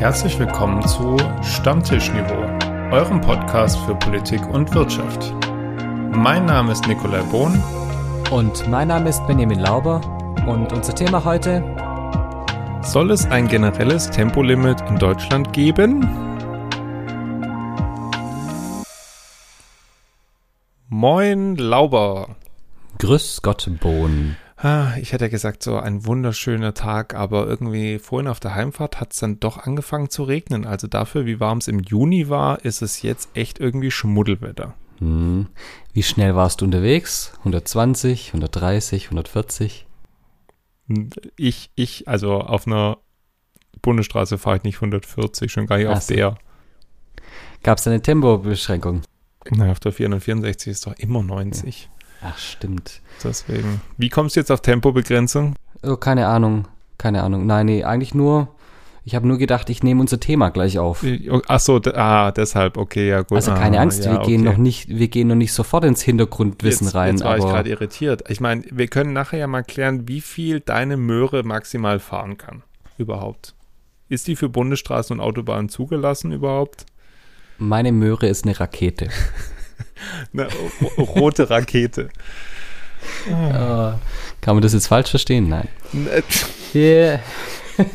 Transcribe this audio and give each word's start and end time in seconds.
Herzlich 0.00 0.38
willkommen 0.38 0.80
zu 0.88 1.18
Stammtischniveau, 1.42 2.40
eurem 2.90 3.20
Podcast 3.20 3.78
für 3.80 3.94
Politik 3.94 4.40
und 4.48 4.74
Wirtschaft. 4.74 5.34
Mein 6.16 6.46
Name 6.46 6.72
ist 6.72 6.86
Nikolai 6.86 7.20
Bohn. 7.24 7.62
Und 8.30 8.66
mein 8.70 8.88
Name 8.88 9.10
ist 9.10 9.26
Benjamin 9.26 9.58
Lauber. 9.58 10.00
Und 10.48 10.72
unser 10.72 10.94
Thema 10.94 11.22
heute. 11.22 11.62
Soll 12.80 13.10
es 13.10 13.26
ein 13.26 13.46
generelles 13.46 14.08
Tempolimit 14.08 14.80
in 14.88 14.98
Deutschland 14.98 15.52
geben? 15.52 16.08
Moin 20.88 21.56
Lauber. 21.56 22.36
Grüß 22.96 23.42
Gott 23.42 23.70
Bohn. 23.82 24.38
Ich 25.00 25.12
hätte 25.12 25.30
gesagt, 25.30 25.62
so 25.62 25.78
ein 25.78 26.04
wunderschöner 26.04 26.74
Tag, 26.74 27.14
aber 27.14 27.46
irgendwie 27.46 27.98
vorhin 27.98 28.28
auf 28.28 28.40
der 28.40 28.54
Heimfahrt 28.54 29.00
hat 29.00 29.12
es 29.12 29.20
dann 29.20 29.40
doch 29.40 29.56
angefangen 29.56 30.10
zu 30.10 30.22
regnen. 30.22 30.66
Also 30.66 30.86
dafür, 30.86 31.24
wie 31.24 31.40
warm 31.40 31.58
es 31.58 31.68
im 31.68 31.80
Juni 31.80 32.28
war, 32.28 32.62
ist 32.62 32.82
es 32.82 33.00
jetzt 33.00 33.30
echt 33.34 33.58
irgendwie 33.58 33.90
Schmuddelwetter. 33.90 34.74
Hm. 34.98 35.46
Wie 35.94 36.02
schnell 36.02 36.36
warst 36.36 36.60
du 36.60 36.66
unterwegs? 36.66 37.32
120, 37.38 38.28
130, 38.28 39.06
140? 39.06 39.86
Ich, 41.38 41.70
ich, 41.74 42.06
also 42.06 42.40
auf 42.40 42.66
einer 42.66 42.98
Bundesstraße 43.80 44.36
fahre 44.36 44.58
ich 44.58 44.64
nicht 44.64 44.76
140, 44.76 45.50
schon 45.50 45.66
gar 45.66 45.78
nicht 45.78 45.88
Ach 45.88 45.96
auf 45.96 46.02
so. 46.02 46.14
der. 46.14 46.36
Gab 47.62 47.78
es 47.78 47.86
eine 47.86 48.02
Tempobeschränkung? 48.02 49.02
Na, 49.50 49.70
auf 49.70 49.80
der 49.80 49.92
464 49.92 50.70
ist 50.70 50.86
doch 50.86 50.94
immer 50.98 51.22
90. 51.22 51.84
Ja. 51.84 51.99
Ach, 52.22 52.38
stimmt. 52.38 53.00
Deswegen. 53.22 53.80
Wie 53.96 54.08
kommst 54.08 54.36
du 54.36 54.40
jetzt 54.40 54.50
auf 54.50 54.60
Tempobegrenzung? 54.60 55.54
Oh, 55.82 55.96
keine 55.96 56.26
Ahnung. 56.26 56.68
Keine 56.98 57.22
Ahnung. 57.22 57.46
Nein, 57.46 57.66
nee, 57.66 57.84
eigentlich 57.84 58.14
nur. 58.14 58.48
Ich 59.04 59.14
habe 59.14 59.26
nur 59.26 59.38
gedacht, 59.38 59.70
ich 59.70 59.82
nehme 59.82 60.00
unser 60.00 60.20
Thema 60.20 60.50
gleich 60.50 60.78
auf. 60.78 61.04
Ach 61.48 61.60
so, 61.60 61.80
ah, 61.94 62.30
deshalb, 62.32 62.76
okay, 62.76 63.08
ja 63.08 63.22
gut. 63.22 63.36
Also 63.36 63.52
keine 63.54 63.78
ah, 63.78 63.82
Angst, 63.82 64.04
ja, 64.04 64.12
wir 64.12 64.18
gehen 64.20 64.42
okay. 64.42 64.50
noch 64.50 64.58
nicht, 64.58 64.88
wir 64.88 65.08
gehen 65.08 65.28
noch 65.28 65.36
nicht 65.36 65.54
sofort 65.54 65.84
ins 65.84 66.02
Hintergrundwissen 66.02 66.88
jetzt, 66.88 66.94
rein. 66.94 67.14
Jetzt 67.14 67.24
war 67.24 67.30
aber 67.30 67.38
ich 67.38 67.44
gerade 67.46 67.70
irritiert. 67.70 68.24
Ich 68.28 68.40
meine, 68.40 68.62
wir 68.70 68.88
können 68.88 69.14
nachher 69.14 69.38
ja 69.38 69.46
mal 69.46 69.64
klären, 69.64 70.06
wie 70.06 70.20
viel 70.20 70.60
deine 70.60 70.98
Möhre 70.98 71.42
maximal 71.44 71.98
fahren 71.98 72.36
kann. 72.36 72.62
Überhaupt. 72.98 73.54
Ist 74.10 74.26
die 74.26 74.36
für 74.36 74.50
Bundesstraßen 74.50 75.18
und 75.18 75.24
Autobahnen 75.24 75.70
zugelassen 75.70 76.32
überhaupt? 76.32 76.84
Meine 77.58 77.92
Möhre 77.92 78.28
ist 78.28 78.44
eine 78.44 78.58
Rakete. 78.58 79.08
eine 80.32 80.48
rote 80.98 81.50
Rakete. 81.50 82.10
Oh. 83.28 83.92
Kann 84.40 84.54
man 84.54 84.62
das 84.62 84.72
jetzt 84.72 84.86
falsch 84.86 85.10
verstehen? 85.10 85.48
Nein. 85.48 85.68
Yeah. 86.74 87.20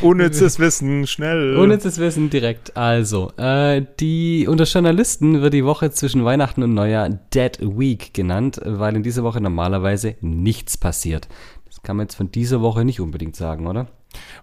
Unnützes 0.00 0.58
Wissen, 0.58 1.06
schnell. 1.06 1.56
Unnützes 1.56 1.98
Wissen 1.98 2.30
direkt. 2.30 2.76
Also, 2.76 3.32
äh, 3.36 3.84
die 3.98 4.46
unter 4.48 4.64
Journalisten 4.64 5.42
wird 5.42 5.54
die 5.54 5.64
Woche 5.64 5.90
zwischen 5.90 6.24
Weihnachten 6.24 6.62
und 6.62 6.74
Neujahr 6.74 7.08
Dead 7.08 7.58
Week 7.60 8.14
genannt, 8.14 8.60
weil 8.64 8.96
in 8.96 9.02
dieser 9.02 9.24
Woche 9.24 9.40
normalerweise 9.40 10.16
nichts 10.20 10.76
passiert. 10.76 11.28
Das 11.66 11.82
kann 11.82 11.96
man 11.96 12.04
jetzt 12.04 12.14
von 12.14 12.30
dieser 12.30 12.60
Woche 12.60 12.84
nicht 12.84 13.00
unbedingt 13.00 13.36
sagen, 13.36 13.66
oder? 13.66 13.88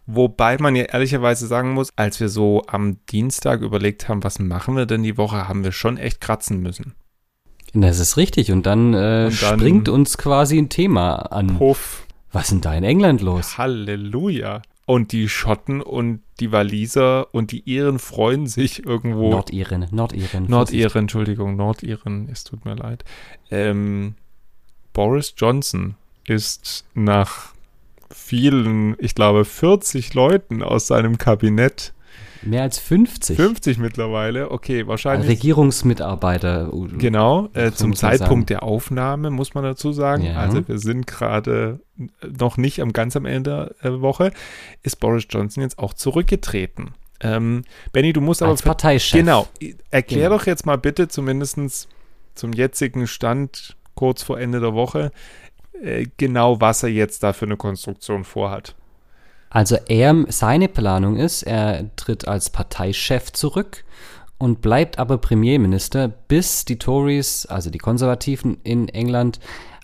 Wobei 0.06 0.58
man 0.58 0.76
ja 0.76 0.84
ehrlicherweise 0.84 1.48
sagen 1.48 1.74
muss, 1.74 1.92
als 1.96 2.20
wir 2.20 2.30
so 2.30 2.64
am 2.68 2.98
Dienstag 3.08 3.62
überlegt 3.62 4.08
haben, 4.08 4.24
was 4.24 4.40
machen 4.40 4.76
wir 4.76 4.86
denn 4.86 5.04
die 5.04 5.18
Woche, 5.18 5.48
haben 5.48 5.64
wir 5.64 5.72
schon 5.72 5.98
echt 5.98 6.22
kratzen 6.22 6.62
müssen. 6.62 6.96
Das 7.74 8.00
ist 8.00 8.18
richtig. 8.18 8.52
Und 8.52 8.66
dann, 8.66 8.94
äh, 8.94 9.26
und 9.28 9.42
dann 9.42 9.60
springt 9.60 9.90
uns 9.90 10.18
quasi 10.18 10.58
ein 10.58 10.70
Thema 10.70 11.18
an. 11.32 11.58
Puff. 11.58 12.08
Was 12.32 12.46
ist 12.46 12.52
denn 12.52 12.62
da 12.62 12.74
in 12.74 12.84
England 12.84 13.22
los? 13.22 13.58
Halleluja. 13.58 14.62
Und 14.86 15.12
die 15.12 15.28
Schotten 15.28 15.82
und 15.82 16.22
die 16.40 16.52
Waliser 16.54 17.34
und 17.34 17.52
die 17.52 17.64
Iren 17.70 18.00
freuen 18.00 18.48
sich 18.48 18.86
irgendwo. 18.86 19.30
Nordiren, 19.30 19.86
Nordiren. 19.92 20.46
Nordiren, 20.48 21.02
Entschuldigung, 21.02 21.58
Nordiren, 21.58 22.30
es 22.32 22.46
tut 22.46 22.64
mir 22.64 22.76
leid. 22.76 23.04
Ähm, 23.52 24.16
Boris 24.94 25.34
Johnson 25.36 25.96
ist 26.26 26.86
nach 26.94 27.54
vielen, 28.12 28.96
ich 29.00 29.16
glaube 29.16 29.46
40 29.46 30.14
Leuten 30.14 30.64
aus 30.64 30.88
seinem 30.88 31.18
Kabinett 31.18 31.94
Mehr 32.44 32.64
als 32.64 32.80
50. 32.80 33.36
50 33.36 33.78
mittlerweile, 33.78 34.52
okay, 34.52 34.88
wahrscheinlich. 34.88 35.30
Regierungsmitarbeiter. 35.30 36.72
Genau, 36.98 37.50
äh, 37.54 37.72
zum 37.72 37.96
Zeitpunkt 37.96 38.50
der 38.50 38.64
Aufnahme 38.64 39.32
muss 39.32 39.54
man 39.54 39.64
dazu 39.64 39.92
sagen. 39.92 40.24
Ja. 40.24 40.36
Also 40.38 40.68
wir 40.68 40.80
sind 40.80 41.08
gerade 41.08 41.80
noch 42.40 42.58
nicht 42.58 42.82
am 42.82 42.94
ganz 42.94 43.16
am 43.16 43.26
Ende 43.26 43.76
der 43.84 44.02
Woche. 44.02 44.32
Ist 44.84 45.00
Boris 45.00 45.26
Johnson 45.30 45.64
jetzt 45.64 45.80
auch 45.80 45.94
zurückgetreten? 45.94 46.94
Ähm, 47.20 47.64
Benny, 47.92 48.14
du 48.14 48.22
musst 48.22 48.42
aber. 48.42 48.52
Als 48.52 48.62
Parteichef. 48.62 49.20
Genau. 49.20 49.48
Erklär 49.90 50.30
genau. 50.30 50.38
doch 50.38 50.46
jetzt 50.46 50.66
mal 50.66 50.78
bitte, 50.78 51.08
zumindest 51.08 51.90
zum 52.36 52.54
jetzigen 52.54 53.08
Stand, 53.08 53.76
kurz 53.96 54.22
vor 54.22 54.40
Ende 54.40 54.60
der 54.60 54.74
Woche, 54.74 55.06
äh, 55.06 55.10
genau, 56.18 56.62
was 56.62 56.84
er 56.84 56.90
jetzt 56.90 57.24
da 57.24 57.34
für 57.34 57.46
eine 57.46 57.58
Konstruktion 57.58 58.24
vorhat. 58.24 58.76
Also 59.50 59.78
er, 59.88 60.26
seine 60.28 60.68
Planung 60.68 61.16
ist, 61.16 61.44
er 61.44 61.96
tritt 61.96 62.28
als 62.28 62.50
Parteichef 62.50 63.32
zurück 63.32 63.86
und 64.38 64.62
bleibt 64.62 65.00
aber 65.00 65.18
Premierminister, 65.18 66.08
bis 66.08 66.66
die 66.66 66.78
Tories, 66.78 67.46
also 67.46 67.70
die 67.70 67.78
Konservativen 67.78 68.58
in 68.64 68.90
England, 68.90 69.40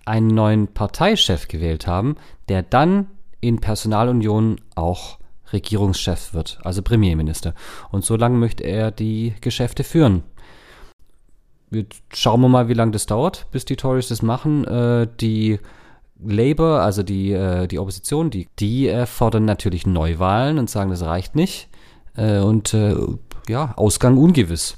einen 0.05 0.27
neuen 0.27 0.67
Parteichef 0.67 1.47
gewählt 1.47 1.87
haben, 1.87 2.17
der 2.49 2.61
dann 2.61 3.07
in 3.39 3.59
Personalunion 3.59 4.59
auch 4.75 5.17
Regierungschef 5.53 6.33
wird, 6.33 6.59
also 6.63 6.81
Premierminister. 6.81 7.53
Und 7.91 8.03
so 8.03 8.15
lange 8.15 8.37
möchte 8.37 8.63
er 8.63 8.91
die 8.91 9.33
Geschäfte 9.39 9.83
führen. 9.83 10.23
Jetzt 11.71 12.01
schauen 12.13 12.41
wir 12.41 12.49
mal, 12.49 12.67
wie 12.67 12.73
lange 12.73 12.91
das 12.91 13.05
dauert, 13.05 13.47
bis 13.51 13.65
die 13.65 13.75
Tories 13.75 14.09
das 14.09 14.21
machen. 14.21 14.65
Äh, 14.65 15.07
die 15.19 15.59
Labour, 16.25 16.81
also 16.81 17.03
die, 17.03 17.31
äh, 17.31 17.67
die 17.67 17.79
Opposition, 17.79 18.29
die, 18.29 18.47
die 18.59 18.87
äh, 18.87 19.05
fordern 19.05 19.45
natürlich 19.45 19.85
Neuwahlen 19.85 20.59
und 20.59 20.69
sagen, 20.69 20.89
das 20.89 21.03
reicht 21.03 21.35
nicht. 21.35 21.69
Äh, 22.15 22.39
und 22.39 22.73
äh, 22.73 22.95
ja, 23.47 23.73
Ausgang 23.75 24.17
ungewiss. 24.17 24.77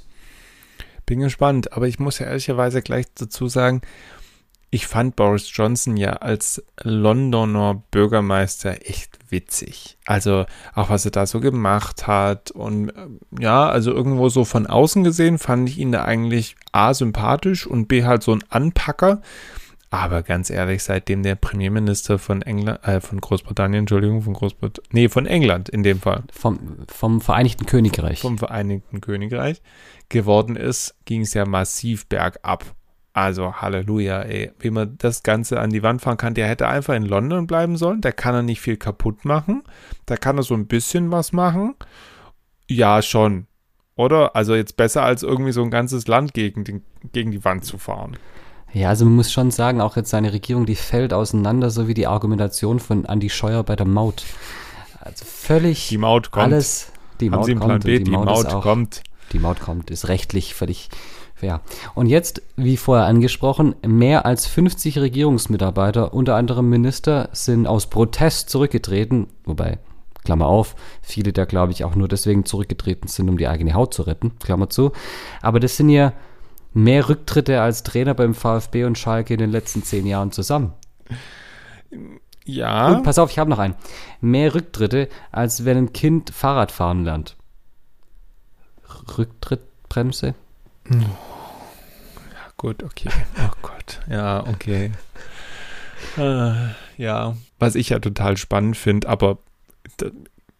Bin 1.04 1.20
gespannt, 1.20 1.72
aber 1.72 1.86
ich 1.86 1.98
muss 1.98 2.18
ja 2.18 2.26
ehrlicherweise 2.26 2.82
gleich 2.82 3.06
dazu 3.14 3.48
sagen, 3.48 3.82
ich 4.70 4.86
fand 4.88 5.16
Boris 5.16 5.48
Johnson 5.54 5.96
ja 5.96 6.14
als 6.14 6.62
Londoner 6.82 7.82
Bürgermeister 7.92 8.86
echt 8.86 9.16
witzig. 9.30 9.96
Also 10.04 10.44
auch 10.74 10.90
was 10.90 11.04
er 11.04 11.12
da 11.12 11.26
so 11.26 11.40
gemacht 11.40 12.06
hat 12.06 12.50
und 12.50 12.90
äh, 12.90 13.06
ja, 13.38 13.68
also 13.68 13.92
irgendwo 13.92 14.28
so 14.28 14.44
von 14.44 14.66
außen 14.66 15.04
gesehen 15.04 15.38
fand 15.38 15.68
ich 15.68 15.78
ihn 15.78 15.92
da 15.92 16.04
eigentlich 16.04 16.56
A 16.72 16.94
sympathisch 16.94 17.66
und 17.66 17.86
B 17.86 18.04
halt 18.04 18.22
so 18.22 18.32
ein 18.32 18.44
Anpacker. 18.48 19.22
Aber 19.96 20.22
ganz 20.22 20.50
ehrlich, 20.50 20.82
seitdem 20.82 21.22
der 21.22 21.36
Premierminister 21.36 22.18
von 22.18 22.42
England, 22.42 22.86
äh, 22.86 23.00
von 23.00 23.18
Großbritannien, 23.18 23.80
Entschuldigung, 23.80 24.20
von 24.20 24.34
Großbritannien, 24.34 24.90
nee, 24.92 25.08
von 25.08 25.24
England 25.24 25.70
in 25.70 25.82
dem 25.82 26.00
Fall. 26.00 26.24
Vom, 26.30 26.84
vom 26.86 27.22
Vereinigten 27.22 27.64
Königreich. 27.64 28.20
Vom 28.20 28.36
Vereinigten 28.36 29.00
Königreich 29.00 29.62
geworden 30.10 30.54
ist, 30.54 30.94
ging 31.06 31.22
es 31.22 31.32
ja 31.32 31.46
massiv 31.46 32.06
bergab. 32.08 32.64
Also 33.14 33.54
Halleluja, 33.54 34.20
ey. 34.20 34.52
Wie 34.58 34.68
man 34.68 34.98
das 34.98 35.22
Ganze 35.22 35.58
an 35.60 35.70
die 35.70 35.82
Wand 35.82 36.02
fahren 36.02 36.18
kann, 36.18 36.34
der 36.34 36.46
hätte 36.46 36.68
einfach 36.68 36.92
in 36.92 37.06
London 37.06 37.46
bleiben 37.46 37.78
sollen. 37.78 38.02
Da 38.02 38.12
kann 38.12 38.34
er 38.34 38.42
nicht 38.42 38.60
viel 38.60 38.76
kaputt 38.76 39.24
machen. 39.24 39.62
Da 40.04 40.18
kann 40.18 40.36
er 40.36 40.42
so 40.42 40.52
ein 40.52 40.66
bisschen 40.66 41.10
was 41.10 41.32
machen. 41.32 41.74
Ja, 42.68 43.00
schon. 43.00 43.46
Oder? 43.94 44.36
Also 44.36 44.54
jetzt 44.54 44.76
besser 44.76 45.02
als 45.02 45.22
irgendwie 45.22 45.52
so 45.52 45.62
ein 45.62 45.70
ganzes 45.70 46.06
Land 46.06 46.34
gegen, 46.34 46.64
den, 46.64 46.82
gegen 47.12 47.30
die 47.30 47.42
Wand 47.46 47.64
zu 47.64 47.78
fahren. 47.78 48.18
Ja, 48.72 48.90
also 48.90 49.04
man 49.04 49.16
muss 49.16 49.32
schon 49.32 49.50
sagen, 49.50 49.80
auch 49.80 49.96
jetzt 49.96 50.10
seine 50.10 50.32
Regierung, 50.32 50.66
die 50.66 50.74
fällt 50.74 51.12
auseinander, 51.12 51.70
so 51.70 51.88
wie 51.88 51.94
die 51.94 52.06
Argumentation 52.06 52.78
von 52.78 53.04
Andy 53.04 53.30
Scheuer 53.30 53.62
bei 53.62 53.76
der 53.76 53.86
Maut. 53.86 54.24
Also 55.00 55.24
völlig 55.24 55.88
die 55.88 55.98
Maut 55.98 56.30
kommt. 56.30 56.44
alles. 56.44 56.92
Die 57.20 57.30
Haben 57.30 57.36
Maut 57.36 57.44
Sie 57.46 57.52
einen 57.52 57.60
Plan 57.60 57.70
kommt. 57.70 57.84
B? 57.84 57.98
Die, 57.98 58.04
Die 58.04 58.10
Maut, 58.10 58.26
Maut 58.26 58.46
auch, 58.46 58.62
kommt. 58.62 59.02
Die 59.32 59.38
Maut 59.38 59.60
kommt, 59.60 59.90
ist 59.90 60.08
rechtlich 60.08 60.54
völlig 60.54 60.88
fair. 61.34 61.60
Und 61.94 62.06
jetzt, 62.06 62.42
wie 62.56 62.76
vorher 62.76 63.06
angesprochen, 63.06 63.74
mehr 63.86 64.26
als 64.26 64.46
50 64.46 64.98
Regierungsmitarbeiter, 64.98 66.14
unter 66.14 66.34
anderem 66.34 66.68
Minister, 66.68 67.28
sind 67.32 67.66
aus 67.66 67.86
Protest 67.88 68.50
zurückgetreten, 68.50 69.28
wobei 69.44 69.78
Klammer 70.24 70.46
auf, 70.46 70.74
viele 71.02 71.32
da 71.32 71.44
glaube 71.44 71.72
ich 71.72 71.84
auch 71.84 71.94
nur 71.94 72.08
deswegen 72.08 72.44
zurückgetreten 72.44 73.08
sind, 73.08 73.28
um 73.28 73.38
die 73.38 73.46
eigene 73.46 73.74
Haut 73.74 73.94
zu 73.94 74.02
retten, 74.02 74.32
Klammer 74.40 74.68
zu. 74.70 74.92
Aber 75.40 75.60
das 75.60 75.76
sind 75.76 75.88
ja 75.88 76.12
mehr 76.76 77.08
Rücktritte 77.08 77.62
als 77.62 77.82
Trainer 77.82 78.12
beim 78.12 78.34
VfB 78.34 78.84
und 78.84 78.98
Schalke 78.98 79.32
in 79.32 79.40
den 79.40 79.50
letzten 79.50 79.82
zehn 79.82 80.06
Jahren 80.06 80.30
zusammen. 80.30 80.74
Ja. 82.44 82.88
Und 82.88 83.02
pass 83.02 83.18
auf, 83.18 83.30
ich 83.30 83.38
habe 83.38 83.48
noch 83.48 83.58
einen. 83.58 83.74
Mehr 84.20 84.54
Rücktritte, 84.54 85.08
als 85.32 85.64
wenn 85.64 85.78
ein 85.78 85.92
Kind 85.94 86.30
Fahrrad 86.30 86.70
fahren 86.70 87.04
lernt. 87.04 87.36
Rücktrittbremse? 89.16 90.34
Ja, 90.90 91.00
gut, 92.58 92.82
okay. 92.82 93.08
Oh 93.38 93.54
Gott. 93.62 94.00
Ja, 94.08 94.46
okay. 94.46 94.92
Äh, 96.18 96.52
ja, 96.98 97.36
was 97.58 97.74
ich 97.74 97.88
ja 97.88 97.98
total 98.00 98.36
spannend 98.36 98.76
finde, 98.76 99.08
aber 99.08 99.38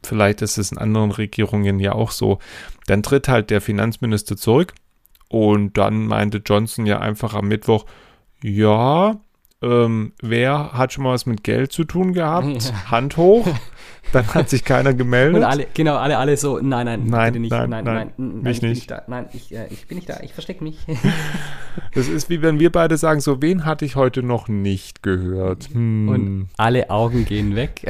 vielleicht 0.02 0.40
ist 0.40 0.56
es 0.56 0.72
in 0.72 0.78
anderen 0.78 1.10
Regierungen 1.10 1.78
ja 1.78 1.92
auch 1.92 2.10
so, 2.10 2.38
dann 2.86 3.02
tritt 3.02 3.28
halt 3.28 3.50
der 3.50 3.60
Finanzminister 3.60 4.36
zurück 4.36 4.72
und 5.28 5.76
dann 5.76 6.06
meinte 6.06 6.42
Johnson 6.44 6.86
ja 6.86 6.98
einfach 7.00 7.34
am 7.34 7.48
Mittwoch, 7.48 7.86
ja, 8.42 9.16
ähm, 9.62 10.12
wer 10.20 10.72
hat 10.74 10.92
schon 10.92 11.04
mal 11.04 11.14
was 11.14 11.24
mit 11.24 11.42
Geld 11.42 11.72
zu 11.72 11.84
tun 11.84 12.12
gehabt? 12.12 12.62
Ja. 12.62 12.90
Hand 12.90 13.16
hoch. 13.16 13.46
Dann 14.12 14.26
hat 14.34 14.48
sich 14.48 14.64
keiner 14.64 14.94
gemeldet. 14.94 15.36
Und 15.36 15.44
alle, 15.44 15.66
genau, 15.74 15.96
alle, 15.96 16.18
alle 16.18 16.36
so, 16.36 16.60
nein, 16.60 16.86
nein, 16.86 17.06
nein, 17.06 17.32
nicht, 17.40 17.50
nein, 17.50 17.70
nein, 17.70 17.84
nein, 17.84 18.12
nein, 18.16 18.42
mich 18.42 18.62
nicht. 18.62 18.88
nicht 18.90 19.08
nein, 19.08 19.28
ich, 19.32 19.52
äh, 19.52 19.66
ich 19.70 19.88
bin 19.88 19.96
nicht 19.96 20.08
da, 20.08 20.20
ich 20.22 20.32
verstecke 20.32 20.62
mich. 20.62 20.78
Das 21.92 22.08
ist 22.08 22.30
wie 22.30 22.40
wenn 22.40 22.58
wir 22.58 22.72
beide 22.72 22.96
sagen, 22.96 23.20
so, 23.20 23.42
wen 23.42 23.64
hatte 23.64 23.84
ich 23.84 23.96
heute 23.96 24.22
noch 24.22 24.48
nicht 24.48 25.02
gehört? 25.02 25.68
Hm. 25.72 26.08
Und 26.08 26.48
alle 26.56 26.90
Augen 26.90 27.24
gehen 27.24 27.54
weg. 27.54 27.86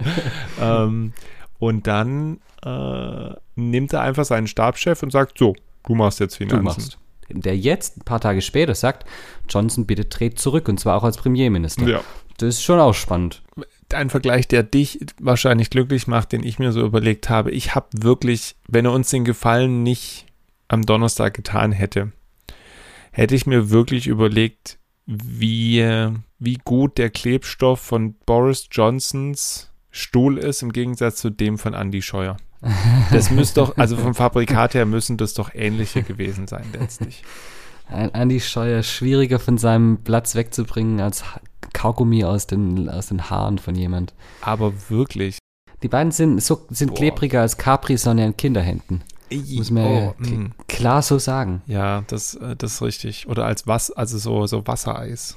ähm, 0.60 1.12
und 1.58 1.86
dann 1.86 2.40
äh, 2.64 3.30
nimmt 3.54 3.92
er 3.92 4.02
einfach 4.02 4.24
seinen 4.24 4.46
Stabschef 4.46 5.02
und 5.02 5.10
sagt, 5.10 5.38
so, 5.38 5.54
du 5.86 5.94
machst 5.94 6.20
jetzt 6.20 6.36
Finanzen. 6.36 6.58
Du 6.58 6.64
machst 6.64 6.98
der 7.28 7.56
jetzt 7.56 7.98
ein 7.98 8.04
paar 8.04 8.20
Tage 8.20 8.40
später 8.40 8.74
sagt, 8.74 9.04
Johnson 9.48 9.86
bitte 9.86 10.04
dreht 10.04 10.38
zurück 10.38 10.68
und 10.68 10.78
zwar 10.78 10.96
auch 10.96 11.04
als 11.04 11.16
Premierminister. 11.16 11.86
Ja. 11.86 12.00
Das 12.38 12.56
ist 12.56 12.62
schon 12.62 12.78
auch 12.78 12.94
spannend. 12.94 13.42
Ein 13.92 14.10
Vergleich, 14.10 14.48
der 14.48 14.62
dich 14.62 15.00
wahrscheinlich 15.20 15.70
glücklich 15.70 16.06
macht, 16.06 16.32
den 16.32 16.42
ich 16.42 16.58
mir 16.58 16.72
so 16.72 16.84
überlegt 16.84 17.30
habe. 17.30 17.50
Ich 17.50 17.74
habe 17.74 17.86
wirklich, 17.92 18.56
wenn 18.68 18.84
er 18.84 18.92
uns 18.92 19.10
den 19.10 19.24
Gefallen 19.24 19.82
nicht 19.82 20.26
am 20.68 20.84
Donnerstag 20.84 21.34
getan 21.34 21.72
hätte, 21.72 22.12
hätte 23.12 23.34
ich 23.34 23.46
mir 23.46 23.70
wirklich 23.70 24.06
überlegt, 24.06 24.78
wie, 25.06 26.10
wie 26.38 26.58
gut 26.64 26.98
der 26.98 27.10
Klebstoff 27.10 27.80
von 27.80 28.14
Boris 28.26 28.68
Johnsons 28.70 29.70
Stuhl 29.90 30.36
ist 30.36 30.62
im 30.62 30.72
Gegensatz 30.72 31.16
zu 31.16 31.30
dem 31.30 31.56
von 31.56 31.72
Andy 31.72 32.02
Scheuer. 32.02 32.36
Das 33.10 33.30
müsste 33.30 33.60
doch, 33.60 33.76
also 33.76 33.96
vom 33.96 34.14
Fabrikat 34.14 34.74
her 34.74 34.86
müssen 34.86 35.16
das 35.16 35.34
doch 35.34 35.54
ähnliche 35.54 36.02
gewesen 36.02 36.46
sein 36.46 36.64
letztlich. 36.72 37.22
Ein 37.88 38.14
Andi 38.14 38.40
Scheuer 38.40 38.82
schwieriger 38.82 39.38
von 39.38 39.58
seinem 39.58 39.98
Platz 39.98 40.34
wegzubringen 40.34 41.00
als 41.00 41.22
Kaugummi 41.72 42.24
aus 42.24 42.46
den, 42.46 42.88
aus 42.88 43.08
den 43.08 43.30
Haaren 43.30 43.58
von 43.58 43.74
jemand. 43.74 44.14
Aber 44.40 44.72
wirklich. 44.88 45.38
Die 45.82 45.88
beiden 45.88 46.10
sind, 46.10 46.42
so, 46.42 46.66
sind 46.70 46.94
klebriger 46.94 47.42
als 47.42 47.58
Capri-Sonne 47.58 48.24
an 48.24 48.36
Kinderhänden. 48.36 49.02
Muss 49.30 49.70
man 49.70 49.84
oh, 49.84 50.14
mm. 50.18 50.52
klar 50.68 51.02
so 51.02 51.18
sagen. 51.18 51.62
Ja, 51.66 52.02
das, 52.06 52.34
äh, 52.36 52.56
das 52.56 52.74
ist 52.74 52.82
richtig. 52.82 53.28
Oder 53.28 53.44
als 53.44 53.66
was, 53.66 53.90
also 53.90 54.18
so, 54.18 54.46
so 54.46 54.66
Wassereis. 54.66 55.36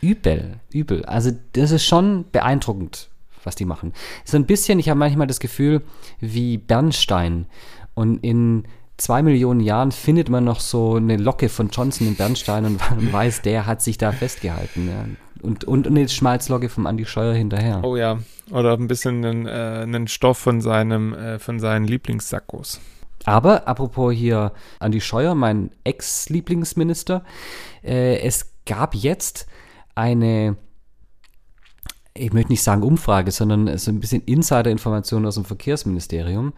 Übel, 0.00 0.60
übel. 0.70 1.04
Also 1.04 1.30
das 1.52 1.70
ist 1.70 1.84
schon 1.84 2.26
beeindruckend, 2.30 3.08
was 3.46 3.54
die 3.54 3.64
machen. 3.64 3.92
So 4.24 4.36
ein 4.36 4.46
bisschen, 4.46 4.78
ich 4.78 4.88
habe 4.88 4.98
manchmal 4.98 5.26
das 5.26 5.40
Gefühl, 5.40 5.82
wie 6.20 6.58
Bernstein. 6.58 7.46
Und 7.94 8.18
in 8.18 8.64
zwei 8.96 9.22
Millionen 9.22 9.60
Jahren 9.60 9.92
findet 9.92 10.28
man 10.28 10.44
noch 10.44 10.60
so 10.60 10.96
eine 10.96 11.16
Locke 11.16 11.48
von 11.48 11.68
Johnson 11.70 12.08
in 12.08 12.16
Bernstein 12.16 12.64
und 12.64 12.80
man 12.90 13.12
weiß, 13.12 13.42
der 13.42 13.66
hat 13.66 13.82
sich 13.82 13.98
da 13.98 14.12
festgehalten. 14.12 14.88
Ja. 14.88 15.04
Und, 15.42 15.64
und 15.64 15.86
eine 15.86 16.08
Schmalzlocke 16.08 16.68
vom 16.68 16.86
Andy 16.86 17.04
Scheuer 17.04 17.34
hinterher. 17.34 17.82
Oh 17.84 17.96
ja, 17.96 18.18
oder 18.50 18.72
ein 18.72 18.88
bisschen 18.88 19.24
einen, 19.24 19.46
äh, 19.46 19.82
einen 19.82 20.08
Stoff 20.08 20.38
von, 20.38 20.60
seinem, 20.60 21.12
äh, 21.12 21.38
von 21.38 21.60
seinen 21.60 21.86
Lieblingssackos. 21.86 22.80
Aber 23.24 23.66
apropos 23.68 24.12
hier 24.14 24.52
Andy 24.80 25.00
Scheuer, 25.00 25.34
mein 25.34 25.70
Ex-Lieblingsminister, 25.84 27.24
äh, 27.82 28.18
es 28.20 28.52
gab 28.66 28.94
jetzt 28.94 29.46
eine 29.94 30.56
ich 32.16 32.32
möchte 32.32 32.52
nicht 32.52 32.62
sagen 32.62 32.82
Umfrage, 32.82 33.32
sondern 33.32 33.76
so 33.76 33.90
ein 33.90 33.98
bisschen 33.98 34.22
Insider-Informationen 34.22 35.26
aus 35.26 35.34
dem 35.34 35.44
Verkehrsministerium. 35.44 36.52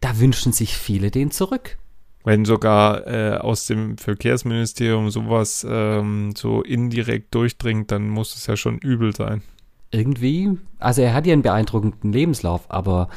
Da 0.00 0.18
wünschen 0.18 0.52
sich 0.52 0.76
viele 0.76 1.10
den 1.10 1.32
zurück. 1.32 1.78
Wenn 2.22 2.44
sogar 2.44 3.06
äh, 3.06 3.36
aus 3.38 3.66
dem 3.66 3.98
Verkehrsministerium 3.98 5.10
sowas 5.10 5.66
ähm, 5.68 6.32
so 6.36 6.62
indirekt 6.62 7.34
durchdringt, 7.34 7.90
dann 7.90 8.08
muss 8.08 8.36
es 8.36 8.46
ja 8.46 8.56
schon 8.56 8.78
übel 8.78 9.14
sein. 9.14 9.42
Irgendwie, 9.90 10.56
also 10.78 11.02
er 11.02 11.14
hat 11.14 11.26
ja 11.26 11.32
einen 11.32 11.42
beeindruckenden 11.42 12.12
Lebenslauf, 12.12 12.62
aber 12.68 13.08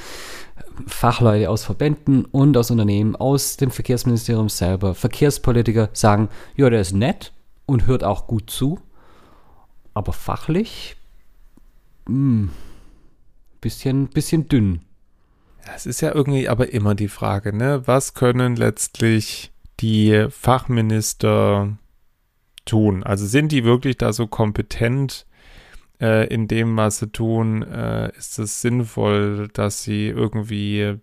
Fachleute 0.87 1.49
aus 1.49 1.63
Verbänden 1.63 2.25
und 2.25 2.57
aus 2.57 2.71
Unternehmen, 2.71 3.15
aus 3.15 3.57
dem 3.57 3.69
Verkehrsministerium 3.69 4.49
selber, 4.49 4.95
Verkehrspolitiker 4.95 5.89
sagen, 5.93 6.29
ja, 6.55 6.69
der 6.71 6.81
ist 6.81 6.93
nett 6.93 7.33
und 7.67 7.85
hört 7.85 8.03
auch 8.03 8.25
gut 8.25 8.49
zu, 8.49 8.79
aber 9.93 10.13
fachlich 10.13 10.95
mh, 12.07 12.13
hm, 12.13 12.49
bisschen, 13.61 14.07
bisschen 14.07 14.47
dünn. 14.47 14.81
Es 15.75 15.85
ist 15.85 16.01
ja 16.01 16.13
irgendwie 16.13 16.49
aber 16.49 16.73
immer 16.73 16.95
die 16.95 17.07
Frage, 17.07 17.55
ne? 17.55 17.83
Was 17.85 18.13
können 18.13 18.55
letztlich 18.55 19.51
die 19.79 20.27
Fachminister 20.29 21.77
tun? 22.65 23.03
Also 23.03 23.25
sind 23.25 23.51
die 23.51 23.63
wirklich 23.63 23.97
da 23.97 24.11
so 24.11 24.27
kompetent 24.27 25.25
äh, 26.01 26.27
in 26.27 26.47
dem, 26.47 26.75
was 26.75 26.99
sie 26.99 27.07
tun? 27.07 27.63
Äh, 27.63 28.11
ist 28.17 28.39
es 28.39 28.61
sinnvoll, 28.61 29.47
dass 29.53 29.83
sie 29.83 30.07
irgendwie 30.07 30.97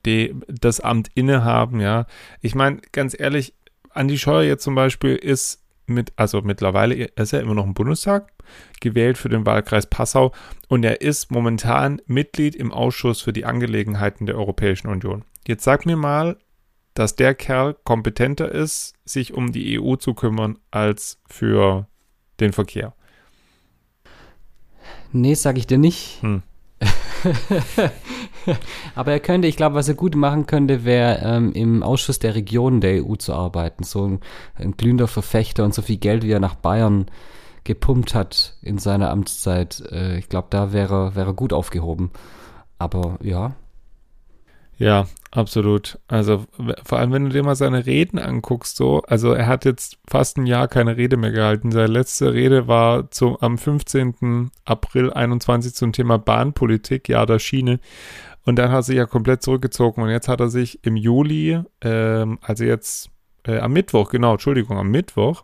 das 0.47 0.81
Amt 0.81 1.08
innehaben? 1.14 1.81
Ja, 1.81 2.06
ich 2.43 2.55
meine, 2.55 2.81
ganz 2.93 3.19
ehrlich, 3.19 3.55
Andi 3.91 4.19
Scheuer 4.19 4.43
jetzt 4.43 4.62
zum 4.62 4.75
Beispiel 4.75 5.17
ist 5.17 5.64
mit, 5.90 6.12
also 6.16 6.40
mittlerweile 6.42 6.94
ist 6.94 7.32
er 7.32 7.40
immer 7.40 7.54
noch 7.54 7.66
im 7.66 7.75
Bundestag, 7.75 8.32
gewählt 8.81 9.19
für 9.19 9.28
den 9.28 9.46
Wahlkreis 9.46 9.87
Passau 9.87 10.32
und 10.69 10.84
er 10.84 11.00
ist 11.00 11.31
momentan 11.31 12.00
Mitglied 12.06 12.56
im 12.56 12.72
Ausschuss 12.72 13.20
für 13.20 13.32
die 13.32 13.44
Angelegenheiten 13.44 14.26
der 14.26 14.37
Europäischen 14.37 14.88
Union. 14.88 15.25
Jetzt 15.46 15.64
sag 15.64 15.87
mir 15.87 15.96
mal, 15.96 16.38
dass 16.94 17.16
der 17.16 17.34
Kerl 17.34 17.76
kompetenter 17.84 18.50
ist, 18.50 18.94
sich 19.04 19.34
um 19.34 19.52
die 19.52 19.81
EU 19.81 19.96
zu 19.96 20.14
kümmern, 20.14 20.58
als 20.70 21.20
für 21.28 21.87
den 22.40 22.52
Verkehr. 22.52 22.94
Nee, 25.12 25.34
sag 25.34 25.58
ich 25.58 25.66
dir 25.66 25.78
nicht. 25.78 26.22
Hm. 26.22 26.42
Aber 28.94 29.12
er 29.12 29.20
könnte, 29.20 29.48
ich 29.48 29.56
glaube, 29.56 29.75
was 29.75 29.88
er 29.88 29.94
gut 29.94 30.14
machen 30.14 30.46
könnte, 30.46 30.84
wäre 30.84 31.20
ähm, 31.22 31.52
im 31.52 31.82
Ausschuss 31.82 32.19
der 32.19 32.34
Regionen 32.34 32.81
der 32.81 33.04
EU 33.04 33.14
zu 33.16 33.32
arbeiten. 33.32 33.84
So 33.84 34.06
ein, 34.06 34.20
ein, 34.54 34.76
glühender 34.76 35.08
Verfechter 35.08 35.64
und 35.64 35.75
so 35.75 35.82
viel 35.82 35.98
Geld, 35.98 36.22
wie 36.22 36.32
er 36.32 36.40
nach 36.40 36.54
Bayern 36.54 37.06
gepumpt 37.64 38.14
hat 38.14 38.56
in 38.62 38.78
seiner 38.78 39.10
Amtszeit. 39.10 39.82
Äh, 39.90 40.19
ich 40.19 40.28
glaube, 40.28 40.48
da 40.50 40.72
wäre 40.72 41.12
er 41.14 41.32
gut 41.34 41.52
aufgehoben. 41.52 42.11
Aber 42.78 43.18
ja, 43.23 43.54
ja, 44.80 45.06
absolut. 45.30 45.99
Also 46.09 46.47
vor 46.85 46.99
allem, 46.99 47.12
wenn 47.12 47.25
du 47.25 47.30
dir 47.30 47.42
mal 47.42 47.54
seine 47.54 47.85
Reden 47.85 48.18
anguckst, 48.18 48.76
so, 48.76 49.02
also 49.02 49.35
er 49.35 49.47
hat 49.47 49.66
jetzt 49.66 49.99
fast 50.09 50.38
ein 50.38 50.47
Jahr 50.47 50.68
keine 50.68 50.97
Rede 50.97 51.18
mehr 51.18 51.32
gehalten. 51.32 51.70
Seine 51.70 51.88
letzte 51.88 52.32
Rede 52.32 52.66
war 52.66 53.11
zum, 53.11 53.37
am 53.42 53.59
15. 53.59 54.50
April 54.64 55.12
21 55.12 55.75
zum 55.75 55.92
Thema 55.92 56.16
Bahnpolitik, 56.18 57.11
ja, 57.11 57.26
der 57.26 57.38
Schiene. 57.38 57.78
Und 58.44 58.56
dann 58.56 58.70
hat 58.70 58.78
er 58.78 58.82
sich 58.82 58.97
ja 58.97 59.06
komplett 59.06 59.42
zurückgezogen 59.42 60.02
und 60.02 60.11
jetzt 60.11 60.28
hat 60.28 60.40
er 60.40 60.49
sich 60.49 60.85
im 60.85 60.97
Juli, 60.97 61.61
ähm, 61.82 62.38
also 62.40 62.64
jetzt 62.64 63.11
äh, 63.47 63.59
am 63.59 63.73
Mittwoch, 63.73 64.11
genau, 64.11 64.32
Entschuldigung, 64.32 64.78
am 64.78 64.90
Mittwoch, 64.90 65.42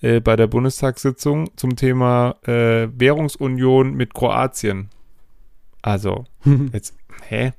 äh, 0.00 0.20
bei 0.20 0.36
der 0.36 0.48
Bundestagssitzung 0.48 1.56
zum 1.56 1.76
Thema 1.76 2.36
äh, 2.46 2.88
Währungsunion 2.92 3.94
mit 3.94 4.14
Kroatien. 4.14 4.90
Also, 5.82 6.24
jetzt, 6.72 6.96
hä? 7.28 7.52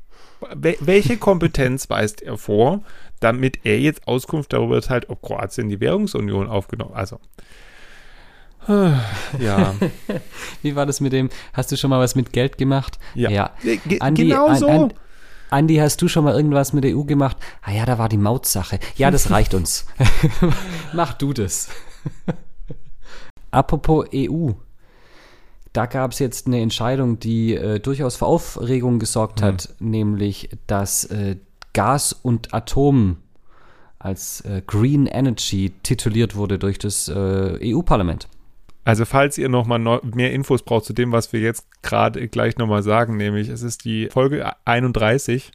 welche 0.59 1.15
Kompetenz 1.15 1.89
weist 1.89 2.21
er 2.21 2.37
vor, 2.37 2.83
damit 3.21 3.59
er 3.63 3.79
jetzt 3.79 4.05
Auskunft 4.07 4.51
darüber 4.51 4.75
erteilt, 4.75 5.09
ob 5.09 5.21
Kroatien 5.21 5.69
die 5.69 5.79
Währungsunion 5.79 6.47
aufgenommen 6.47 6.93
Also. 6.93 7.19
Ja. 9.39 9.75
Wie 10.61 10.75
war 10.75 10.85
das 10.85 11.01
mit 11.01 11.13
dem? 11.13 11.29
Hast 11.53 11.71
du 11.71 11.77
schon 11.77 11.89
mal 11.89 11.99
was 11.99 12.15
mit 12.15 12.33
Geld 12.33 12.57
gemacht? 12.57 12.99
Ja. 13.15 13.29
ja. 13.29 13.51
Andi, 13.99 14.25
genau 14.25 14.53
so. 14.53 14.67
An, 14.67 14.93
Andi, 15.49 15.75
hast 15.75 16.01
du 16.01 16.07
schon 16.07 16.23
mal 16.23 16.35
irgendwas 16.35 16.73
mit 16.73 16.83
der 16.83 16.97
EU 16.97 17.03
gemacht? 17.03 17.37
Ah 17.61 17.71
ja, 17.71 17.85
da 17.85 17.97
war 17.97 18.09
die 18.09 18.17
Mautsache. 18.17 18.79
Ja, 18.95 19.11
das 19.11 19.29
reicht 19.29 19.53
uns. 19.53 19.85
Mach 20.93 21.13
du 21.13 21.33
das. 21.33 21.69
Apropos 23.51 24.07
EU. 24.13 24.51
Da 25.71 25.85
gab 25.85 26.11
es 26.11 26.19
jetzt 26.19 26.47
eine 26.47 26.61
Entscheidung, 26.61 27.19
die 27.19 27.55
äh, 27.55 27.79
durchaus 27.79 28.15
für 28.15 28.25
Aufregung 28.25 28.99
gesorgt 28.99 29.41
mhm. 29.41 29.45
hat, 29.45 29.69
nämlich 29.79 30.49
dass 30.67 31.05
äh, 31.05 31.37
Gas 31.73 32.13
und 32.13 32.53
Atom 32.53 33.17
als 33.97 34.41
äh, 34.41 34.61
Green 34.65 35.07
Energy 35.07 35.71
tituliert 35.81 36.35
wurde 36.35 36.59
durch 36.59 36.77
das 36.77 37.07
äh, 37.07 37.73
EU-Parlament. 37.73 38.27
Also 38.85 39.05
falls 39.05 39.37
ihr 39.37 39.49
noch 39.49 39.65
mal 39.65 39.79
mehr 40.03 40.31
Infos 40.33 40.63
braucht 40.63 40.85
zu 40.85 40.93
dem, 40.93 41.11
was 41.11 41.31
wir 41.31 41.39
jetzt 41.39 41.67
gerade 41.81 42.27
gleich 42.27 42.57
noch 42.57 42.67
mal 42.67 42.83
sagen, 42.83 43.17
nämlich 43.17 43.49
es 43.49 43.61
ist 43.61 43.85
die 43.85 44.09
Folge 44.11 44.51
31 44.65 45.51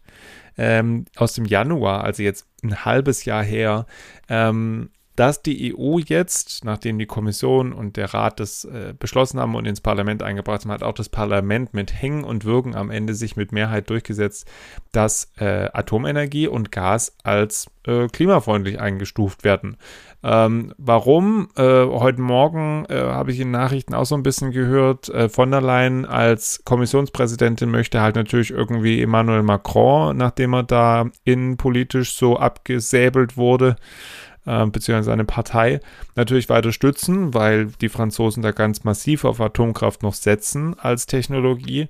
ähm, 0.56 1.04
aus 1.16 1.35
dem 1.35 1.44
Januar, 1.44 2.04
also 2.04 2.23
jetzt 2.23 2.47
ein 2.62 2.85
halbes 2.85 3.25
Jahr 3.25 3.44
her. 3.44 3.87
Ähm, 4.28 4.90
dass 5.18 5.42
die 5.42 5.75
EU 5.76 5.98
jetzt, 5.98 6.64
nachdem 6.64 6.96
die 6.96 7.06
Kommission 7.06 7.72
und 7.72 7.96
der 7.96 8.14
Rat 8.14 8.38
das 8.38 8.64
äh, 8.64 8.94
beschlossen 8.96 9.40
haben 9.40 9.56
und 9.56 9.66
ins 9.66 9.80
Parlament 9.80 10.22
eingebracht 10.22 10.62
haben, 10.62 10.70
hat 10.70 10.84
auch 10.84 10.94
das 10.94 11.08
Parlament 11.08 11.75
mit 11.75 11.92
Hängen 11.92 12.22
und 12.22 12.44
Würgen 12.44 12.76
am 12.76 12.88
Ende 12.88 13.14
sich 13.14 13.34
mit 13.34 13.50
Mehrheit 13.50 13.90
durchgesetzt, 13.90 14.48
dass 14.92 15.32
äh, 15.38 15.70
Atomenergie 15.72 16.46
und 16.46 16.70
Gas 16.70 17.16
als 17.25 17.66
äh, 17.84 18.06
klimafreundlich 18.06 18.80
eingestuft 18.80 19.42
werden. 19.42 19.76
Ähm, 20.22 20.72
warum? 20.78 21.48
Äh, 21.56 21.62
heute 21.62 22.20
Morgen 22.20 22.87
äh, 22.88 23.00
habe 23.00 23.32
ich 23.32 23.40
in 23.40 23.50
Nachrichten 23.50 23.94
auch 23.94 24.06
so 24.06 24.14
ein 24.14 24.22
bisschen 24.22 24.52
gehört, 24.52 25.08
äh, 25.08 25.28
von 25.28 25.50
der 25.50 25.60
Leyen 25.60 26.04
als 26.04 26.62
Kommissionspräsidentin 26.64 27.70
möchte 27.70 28.00
halt 28.00 28.14
natürlich 28.14 28.50
irgendwie 28.52 29.02
Emmanuel 29.02 29.42
Macron, 29.42 30.16
nachdem 30.16 30.54
er 30.54 30.62
da 30.62 31.06
innenpolitisch 31.25 32.14
so 32.14 32.37
abgesäbelt 32.37 33.37
wurde, 33.37 33.76
äh, 34.49 34.67
beziehungsweise 34.67 35.11
seine 35.11 35.25
Partei, 35.25 35.81
natürlich 36.17 36.49
weiter 36.49 36.73
stützen, 36.73 37.35
weil 37.35 37.67
die 37.67 37.90
Franzosen 37.90 38.43
da 38.43 38.52
ganz 38.52 38.83
massiv 38.83 39.25
auf 39.25 39.40
Atomkraft 39.40 40.02
noch 40.02 40.14
setzen 40.14 40.78
als 40.78 41.07
Technologie. 41.07 41.88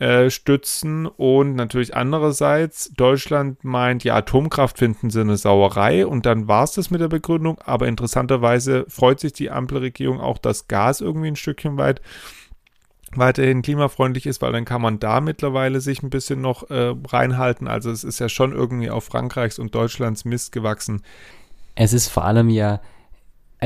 Äh, 0.00 0.28
stützen 0.28 1.06
und 1.06 1.54
natürlich 1.54 1.94
andererseits 1.94 2.90
Deutschland 2.94 3.62
meint, 3.62 4.02
ja, 4.02 4.16
Atomkraft 4.16 4.76
finden 4.76 5.08
sie 5.08 5.20
eine 5.20 5.36
Sauerei 5.36 6.04
und 6.04 6.26
dann 6.26 6.48
war 6.48 6.64
es 6.64 6.72
das 6.72 6.90
mit 6.90 7.00
der 7.00 7.06
Begründung, 7.06 7.58
aber 7.64 7.86
interessanterweise 7.86 8.86
freut 8.88 9.20
sich 9.20 9.34
die 9.34 9.52
Ampelregierung 9.52 10.20
auch, 10.20 10.38
dass 10.38 10.66
Gas 10.66 11.00
irgendwie 11.00 11.28
ein 11.28 11.36
Stückchen 11.36 11.78
weit 11.78 12.02
weiterhin 13.14 13.62
klimafreundlich 13.62 14.26
ist, 14.26 14.42
weil 14.42 14.50
dann 14.50 14.64
kann 14.64 14.82
man 14.82 14.98
da 14.98 15.20
mittlerweile 15.20 15.80
sich 15.80 16.02
ein 16.02 16.10
bisschen 16.10 16.40
noch 16.40 16.68
äh, 16.70 16.92
reinhalten. 17.06 17.68
Also 17.68 17.92
es 17.92 18.02
ist 18.02 18.18
ja 18.18 18.28
schon 18.28 18.52
irgendwie 18.52 18.90
auf 18.90 19.04
Frankreichs 19.04 19.60
und 19.60 19.76
Deutschlands 19.76 20.24
Mist 20.24 20.50
gewachsen. 20.50 21.02
Es 21.74 21.92
ist 21.92 22.08
vor 22.08 22.24
allem 22.24 22.48
ja 22.48 22.80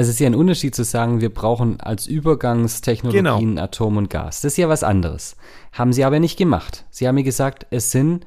es 0.01 0.07
ist 0.07 0.21
ja 0.21 0.29
ein 0.29 0.37
Unterschied 0.37 0.77
zu 0.77 0.85
sagen, 0.85 1.21
wir 1.21 1.35
brauchen 1.35 1.81
als 1.81 2.07
Übergangstechnologien 2.07 3.57
genau. 3.57 3.63
Atom 3.63 3.97
und 3.97 4.11
Gas. 4.11 4.43
Das 4.43 4.53
ist 4.53 4.57
ja 4.57 4.69
was 4.69 4.85
anderes. 4.85 5.37
Haben 5.73 5.93
sie 5.93 6.05
aber 6.05 6.21
nicht 6.21 6.39
gemacht. 6.39 6.85
Sie 6.91 7.09
haben 7.09 7.17
mir 7.17 7.25
gesagt, 7.25 7.67
es 7.71 7.91
sind 7.91 8.25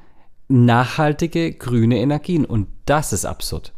nachhaltige 0.48 1.52
grüne 1.52 1.98
Energien 1.98 2.44
und 2.44 2.68
das 2.84 3.14
ist 3.14 3.24
absurd. 3.24 3.72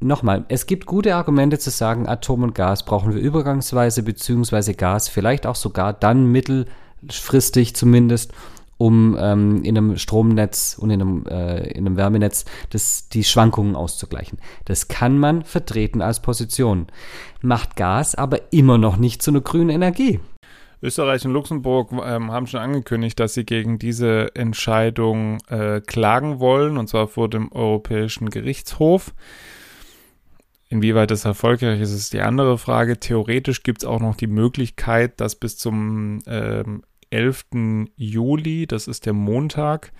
Nochmal, 0.00 0.44
es 0.48 0.66
gibt 0.66 0.84
gute 0.84 1.16
Argumente 1.16 1.58
zu 1.58 1.70
sagen, 1.70 2.06
Atom 2.06 2.42
und 2.42 2.54
Gas 2.54 2.84
brauchen 2.84 3.14
wir 3.14 3.20
übergangsweise, 3.22 4.02
beziehungsweise 4.02 4.74
Gas 4.74 5.08
vielleicht 5.08 5.46
auch 5.46 5.56
sogar 5.56 5.94
dann 5.94 6.26
mittelfristig 6.26 7.74
zumindest, 7.74 8.32
um 8.78 9.16
ähm, 9.20 9.62
in 9.64 9.76
einem 9.76 9.96
Stromnetz 9.98 10.76
und 10.80 10.90
in 10.90 11.02
einem, 11.02 11.26
äh, 11.26 11.68
in 11.72 11.86
einem 11.86 11.96
Wärmenetz 11.96 12.44
das, 12.70 13.08
die 13.08 13.24
Schwankungen 13.24 13.74
auszugleichen. 13.74 14.38
Das 14.64 14.88
kann 14.88 15.18
man 15.18 15.44
vertreten 15.44 16.00
als 16.00 16.20
Position. 16.20 16.86
Macht 17.42 17.76
Gas 17.76 18.14
aber 18.14 18.52
immer 18.52 18.78
noch 18.78 18.96
nicht 18.96 19.20
zu 19.20 19.32
einer 19.32 19.40
grünen 19.40 19.70
Energie. 19.70 20.20
Österreich 20.80 21.24
und 21.26 21.32
Luxemburg 21.32 21.90
ähm, 21.92 22.30
haben 22.30 22.46
schon 22.46 22.60
angekündigt, 22.60 23.18
dass 23.18 23.34
sie 23.34 23.44
gegen 23.44 23.80
diese 23.80 24.34
Entscheidung 24.36 25.38
äh, 25.48 25.80
klagen 25.80 26.38
wollen, 26.38 26.78
und 26.78 26.88
zwar 26.88 27.08
vor 27.08 27.28
dem 27.28 27.50
Europäischen 27.50 28.30
Gerichtshof. 28.30 29.12
Inwieweit 30.68 31.10
das 31.10 31.24
erfolgreich 31.24 31.80
ist, 31.80 31.92
ist 31.92 32.12
die 32.12 32.20
andere 32.20 32.58
Frage. 32.58 33.00
Theoretisch 33.00 33.64
gibt 33.64 33.82
es 33.82 33.88
auch 33.88 34.00
noch 34.00 34.14
die 34.14 34.26
Möglichkeit, 34.28 35.20
dass 35.20 35.34
bis 35.34 35.56
zum 35.56 36.20
ähm, 36.26 36.82
11. 37.10 37.90
Juli, 37.96 38.66
das 38.66 38.88
ist 38.88 39.06
der 39.06 39.12
Montag, 39.12 39.92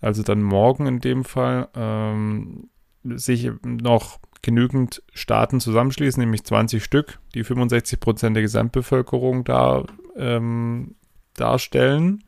also 0.00 0.22
dann 0.22 0.42
morgen 0.42 0.86
in 0.86 1.00
dem 1.00 1.24
Fall, 1.24 1.68
ähm, 1.74 2.68
sich 3.04 3.50
noch 3.62 4.18
genügend 4.42 5.02
Staaten 5.14 5.60
zusammenschließen, 5.60 6.20
nämlich 6.20 6.44
20 6.44 6.82
Stück, 6.82 7.20
die 7.34 7.44
65 7.44 8.00
Prozent 8.00 8.36
der 8.36 8.42
Gesamtbevölkerung 8.42 9.44
da 9.44 9.84
ähm, 10.16 10.96
darstellen. 11.34 12.24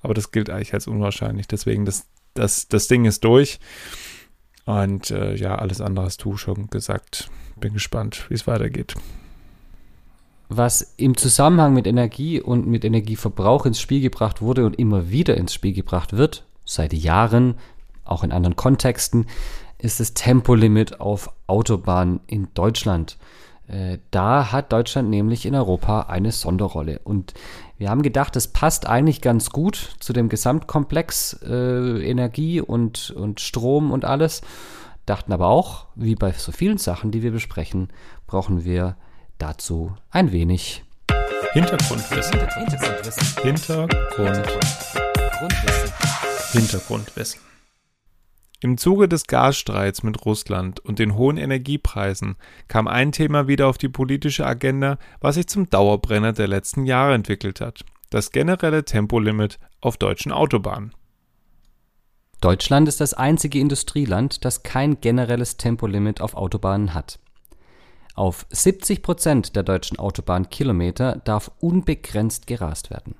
Aber 0.00 0.14
das 0.14 0.30
gilt 0.30 0.50
eigentlich 0.50 0.74
als 0.74 0.86
unwahrscheinlich. 0.86 1.48
Deswegen, 1.48 1.84
das, 1.84 2.08
das, 2.34 2.68
das 2.68 2.86
Ding 2.86 3.04
ist 3.04 3.24
durch. 3.24 3.58
Und 4.64 5.10
äh, 5.10 5.34
ja, 5.34 5.56
alles 5.56 5.80
andere 5.80 6.06
hast 6.06 6.24
du 6.24 6.36
schon 6.36 6.68
gesagt. 6.68 7.30
Bin 7.56 7.72
gespannt, 7.72 8.26
wie 8.28 8.34
es 8.34 8.46
weitergeht 8.46 8.94
was 10.48 10.94
im 10.96 11.16
Zusammenhang 11.16 11.74
mit 11.74 11.86
Energie 11.86 12.40
und 12.40 12.66
mit 12.66 12.84
Energieverbrauch 12.84 13.66
ins 13.66 13.80
Spiel 13.80 14.00
gebracht 14.00 14.40
wurde 14.40 14.64
und 14.64 14.78
immer 14.78 15.10
wieder 15.10 15.36
ins 15.36 15.52
Spiel 15.52 15.72
gebracht 15.72 16.16
wird, 16.16 16.44
seit 16.64 16.92
Jahren, 16.92 17.54
auch 18.04 18.22
in 18.22 18.32
anderen 18.32 18.56
Kontexten, 18.56 19.26
ist 19.78 20.00
das 20.00 20.14
Tempolimit 20.14 21.00
auf 21.00 21.30
Autobahnen 21.46 22.20
in 22.26 22.48
Deutschland. 22.54 23.18
Äh, 23.68 23.98
da 24.10 24.52
hat 24.52 24.72
Deutschland 24.72 25.10
nämlich 25.10 25.44
in 25.44 25.54
Europa 25.54 26.02
eine 26.02 26.32
Sonderrolle. 26.32 27.00
Und 27.02 27.34
wir 27.78 27.90
haben 27.90 28.02
gedacht, 28.02 28.36
das 28.36 28.48
passt 28.48 28.86
eigentlich 28.86 29.20
ganz 29.20 29.50
gut 29.50 29.96
zu 29.98 30.12
dem 30.12 30.28
Gesamtkomplex 30.28 31.40
äh, 31.42 32.08
Energie 32.08 32.60
und, 32.60 33.10
und 33.10 33.40
Strom 33.40 33.90
und 33.90 34.04
alles. 34.04 34.42
Dachten 35.04 35.32
aber 35.32 35.48
auch, 35.48 35.86
wie 35.94 36.14
bei 36.14 36.32
so 36.32 36.52
vielen 36.52 36.78
Sachen, 36.78 37.10
die 37.10 37.22
wir 37.22 37.32
besprechen, 37.32 37.88
brauchen 38.26 38.64
wir 38.64 38.96
dazu 39.38 39.94
ein 40.10 40.32
wenig 40.32 40.84
Hintergrundwissen. 41.52 42.38
Hintergrundwissen. 42.38 43.42
Hintergrundwissen. 43.42 45.00
Hintergrundwissen. 46.52 47.40
Im 48.60 48.78
Zuge 48.78 49.08
des 49.08 49.26
Gasstreits 49.26 50.02
mit 50.02 50.24
Russland 50.24 50.80
und 50.80 50.98
den 50.98 51.14
hohen 51.14 51.36
Energiepreisen 51.36 52.36
kam 52.68 52.88
ein 52.88 53.12
Thema 53.12 53.48
wieder 53.48 53.68
auf 53.68 53.78
die 53.78 53.90
politische 53.90 54.46
Agenda, 54.46 54.98
was 55.20 55.34
sich 55.34 55.46
zum 55.46 55.68
Dauerbrenner 55.68 56.32
der 56.32 56.48
letzten 56.48 56.86
Jahre 56.86 57.14
entwickelt 57.14 57.60
hat. 57.60 57.84
Das 58.10 58.30
generelle 58.30 58.84
Tempolimit 58.84 59.58
auf 59.80 59.98
deutschen 59.98 60.32
Autobahnen. 60.32 60.94
Deutschland 62.40 62.88
ist 62.88 63.00
das 63.00 63.14
einzige 63.14 63.58
Industrieland, 63.58 64.44
das 64.44 64.62
kein 64.62 65.00
generelles 65.00 65.56
Tempolimit 65.56 66.20
auf 66.20 66.34
Autobahnen 66.34 66.94
hat. 66.94 67.18
Auf 68.16 68.46
70 68.48 69.02
Prozent 69.02 69.56
der 69.56 69.62
deutschen 69.62 69.98
Autobahnkilometer 69.98 71.20
darf 71.24 71.50
unbegrenzt 71.60 72.46
gerast 72.46 72.90
werden. 72.90 73.14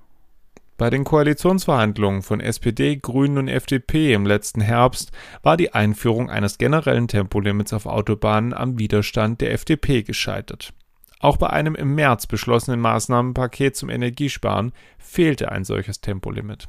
Bei 0.79 0.89
den 0.89 1.05
Koalitionsverhandlungen 1.05 2.23
von 2.23 2.41
SPD, 2.41 2.97
Grünen 2.97 3.37
und 3.37 3.49
FDP 3.49 4.15
im 4.15 4.25
letzten 4.25 4.63
Herbst 4.63 5.13
war 5.43 5.59
die 5.59 5.75
Einführung 5.75 6.31
eines 6.31 6.57
generellen 6.57 7.09
Tempolimits 7.09 7.75
auf 7.75 7.85
Autobahnen 7.85 8.55
am 8.55 8.79
Widerstand 8.79 9.43
der 9.43 9.53
FDP 9.53 10.03
gescheitert. 10.03 10.73
Auch 11.21 11.37
bei 11.37 11.51
einem 11.51 11.75
im 11.75 11.95
März 11.95 12.27
beschlossenen 12.27 12.81
Maßnahmenpaket 12.81 13.77
zum 13.77 13.91
Energiesparen 13.91 14.73
fehlte 14.99 15.53
ein 15.53 15.65
solches 15.65 16.01
Tempolimit. 16.01 16.69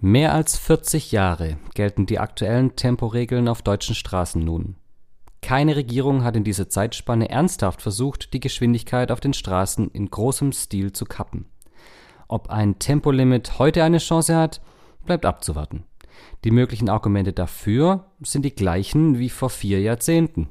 Mehr 0.00 0.32
als 0.32 0.56
40 0.56 1.12
Jahre 1.12 1.58
gelten 1.74 2.06
die 2.06 2.18
aktuellen 2.18 2.74
Temporegeln 2.74 3.48
auf 3.48 3.60
deutschen 3.60 3.94
Straßen 3.94 4.42
nun. 4.42 4.76
Keine 5.42 5.76
Regierung 5.76 6.22
hat 6.22 6.36
in 6.36 6.44
dieser 6.44 6.68
Zeitspanne 6.68 7.30
ernsthaft 7.30 7.82
versucht, 7.82 8.32
die 8.34 8.40
Geschwindigkeit 8.40 9.10
auf 9.10 9.20
den 9.20 9.32
Straßen 9.32 9.90
in 9.90 10.10
großem 10.10 10.52
Stil 10.52 10.92
zu 10.92 11.04
kappen. 11.04 11.46
Ob 12.28 12.50
ein 12.50 12.78
Tempolimit 12.78 13.58
heute 13.58 13.82
eine 13.82 13.98
Chance 13.98 14.36
hat, 14.36 14.60
bleibt 15.04 15.26
abzuwarten. 15.26 15.84
Die 16.44 16.50
möglichen 16.50 16.88
Argumente 16.88 17.32
dafür 17.32 18.06
sind 18.20 18.44
die 18.44 18.54
gleichen 18.54 19.18
wie 19.18 19.30
vor 19.30 19.50
vier 19.50 19.80
Jahrzehnten. 19.80 20.48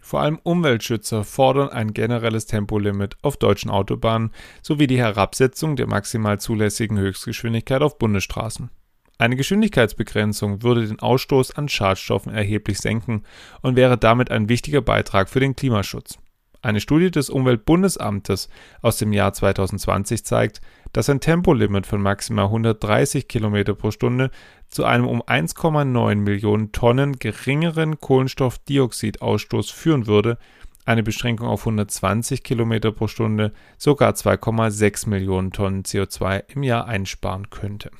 Vor 0.00 0.20
allem 0.20 0.40
Umweltschützer 0.42 1.22
fordern 1.22 1.68
ein 1.68 1.94
generelles 1.94 2.46
Tempolimit 2.46 3.16
auf 3.22 3.36
deutschen 3.36 3.70
Autobahnen 3.70 4.32
sowie 4.60 4.88
die 4.88 4.98
Herabsetzung 4.98 5.76
der 5.76 5.86
maximal 5.86 6.40
zulässigen 6.40 6.98
Höchstgeschwindigkeit 6.98 7.82
auf 7.82 7.98
Bundesstraßen. 7.98 8.70
Eine 9.18 9.36
Geschwindigkeitsbegrenzung 9.36 10.62
würde 10.62 10.86
den 10.86 11.00
Ausstoß 11.00 11.56
an 11.56 11.68
Schadstoffen 11.68 12.32
erheblich 12.32 12.78
senken 12.78 13.22
und 13.60 13.76
wäre 13.76 13.96
damit 13.96 14.30
ein 14.30 14.48
wichtiger 14.48 14.80
Beitrag 14.80 15.28
für 15.28 15.40
den 15.40 15.54
Klimaschutz. 15.54 16.18
Eine 16.62 16.80
Studie 16.80 17.10
des 17.10 17.28
Umweltbundesamtes 17.28 18.48
aus 18.82 18.96
dem 18.96 19.12
Jahr 19.12 19.32
2020 19.32 20.24
zeigt, 20.24 20.60
dass 20.92 21.10
ein 21.10 21.18
Tempolimit 21.18 21.86
von 21.86 22.00
maximal 22.00 22.46
130 22.46 23.26
km 23.26 23.76
pro 23.76 23.90
Stunde 23.90 24.30
zu 24.68 24.84
einem 24.84 25.08
um 25.08 25.22
1,9 25.22 26.14
Millionen 26.14 26.70
Tonnen 26.70 27.18
geringeren 27.18 27.98
Kohlenstoffdioxidausstoß 27.98 29.70
führen 29.70 30.06
würde, 30.06 30.38
eine 30.84 31.02
Beschränkung 31.02 31.48
auf 31.48 31.62
120 31.62 32.44
km 32.44 32.94
pro 32.94 33.08
Stunde 33.08 33.52
sogar 33.76 34.12
2,6 34.12 35.08
Millionen 35.08 35.50
Tonnen 35.50 35.82
CO2 35.82 36.44
im 36.48 36.62
Jahr 36.62 36.86
einsparen 36.86 37.50
könnte. 37.50 37.90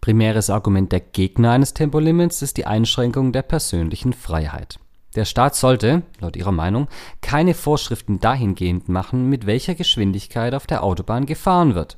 Primäres 0.00 0.50
Argument 0.50 0.90
der 0.92 1.00
Gegner 1.00 1.52
eines 1.52 1.74
Tempolimits 1.74 2.42
ist 2.42 2.56
die 2.56 2.66
Einschränkung 2.66 3.32
der 3.32 3.42
persönlichen 3.42 4.12
Freiheit. 4.12 4.78
Der 5.16 5.24
Staat 5.24 5.56
sollte, 5.56 6.02
laut 6.20 6.36
ihrer 6.36 6.52
Meinung, 6.52 6.88
keine 7.20 7.54
Vorschriften 7.54 8.20
dahingehend 8.20 8.88
machen, 8.88 9.28
mit 9.28 9.46
welcher 9.46 9.74
Geschwindigkeit 9.74 10.54
auf 10.54 10.66
der 10.66 10.84
Autobahn 10.84 11.26
gefahren 11.26 11.74
wird. 11.74 11.96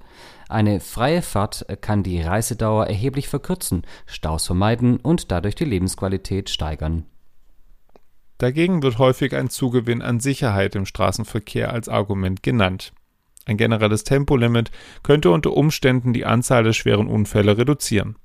Eine 0.49 0.81
freie 0.81 1.23
Fahrt 1.23 1.67
kann 1.81 2.03
die 2.03 2.21
Reisedauer 2.23 2.87
erheblich 2.87 3.29
verkürzen, 3.29 3.83
Staus 4.07 4.47
vermeiden 4.47 4.97
und 4.97 5.31
dadurch 5.31 5.55
die 5.55 5.65
Lebensqualität 5.65 6.51
steigern 6.51 7.05
Dagegen 8.43 8.83
wird 8.83 8.99
häufig 8.99 9.37
ein 9.37 9.51
Zugewinn 9.51 10.03
an 10.03 10.19
Sicherheit 10.19 10.75
im 10.75 10.85
Straßenverkehr 10.85 11.73
als 11.73 11.89
Argument 11.89 12.43
genannt. 12.43 12.93
Ein 13.47 13.57
generelles 13.57 14.05
Tempolimit 14.05 14.71
könnte 15.03 15.31
unter 15.31 15.53
Umständen 15.53 16.13
die 16.13 16.25
Anzahl 16.25 16.65
der 16.65 16.73
schweren 16.73 17.09
Unfälle 17.09 17.59
reduzieren. 17.59 18.17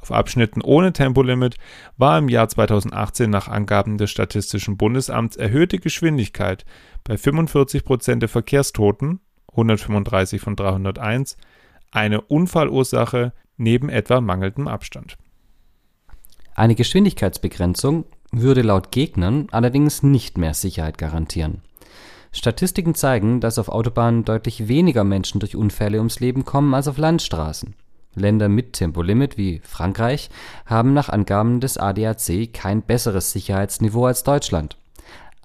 Auf 0.00 0.12
Abschnitten 0.12 0.62
ohne 0.62 0.92
Tempolimit 0.92 1.56
war 1.96 2.18
im 2.18 2.28
Jahr 2.28 2.48
2018 2.48 3.30
nach 3.30 3.48
Angaben 3.48 3.98
des 3.98 4.10
Statistischen 4.10 4.76
Bundesamts 4.76 5.36
erhöhte 5.36 5.78
Geschwindigkeit 5.78 6.64
bei 7.04 7.16
45 7.16 7.84
Prozent 7.84 8.22
der 8.22 8.28
Verkehrstoten, 8.28 9.20
135 9.50 10.40
von 10.40 10.56
301, 10.56 11.36
eine 11.90 12.20
Unfallursache 12.20 13.32
neben 13.56 13.88
etwa 13.88 14.20
mangelndem 14.20 14.68
Abstand. 14.68 15.16
Eine 16.54 16.74
Geschwindigkeitsbegrenzung 16.74 18.04
würde 18.30 18.62
laut 18.62 18.92
Gegnern 18.92 19.46
allerdings 19.50 20.02
nicht 20.02 20.38
mehr 20.38 20.54
Sicherheit 20.54 20.98
garantieren. 20.98 21.62
Statistiken 22.32 22.94
zeigen, 22.94 23.40
dass 23.40 23.58
auf 23.58 23.68
Autobahnen 23.68 24.24
deutlich 24.24 24.68
weniger 24.68 25.04
Menschen 25.04 25.40
durch 25.40 25.56
Unfälle 25.56 25.98
ums 25.98 26.20
Leben 26.20 26.44
kommen 26.44 26.74
als 26.74 26.88
auf 26.88 26.98
Landstraßen. 26.98 27.74
Länder 28.14 28.48
mit 28.48 28.74
Tempolimit 28.74 29.36
wie 29.38 29.60
Frankreich 29.64 30.28
haben 30.66 30.92
nach 30.92 31.08
Angaben 31.08 31.60
des 31.60 31.78
ADAC 31.78 32.52
kein 32.52 32.82
besseres 32.82 33.32
Sicherheitsniveau 33.32 34.06
als 34.06 34.24
Deutschland. 34.24 34.76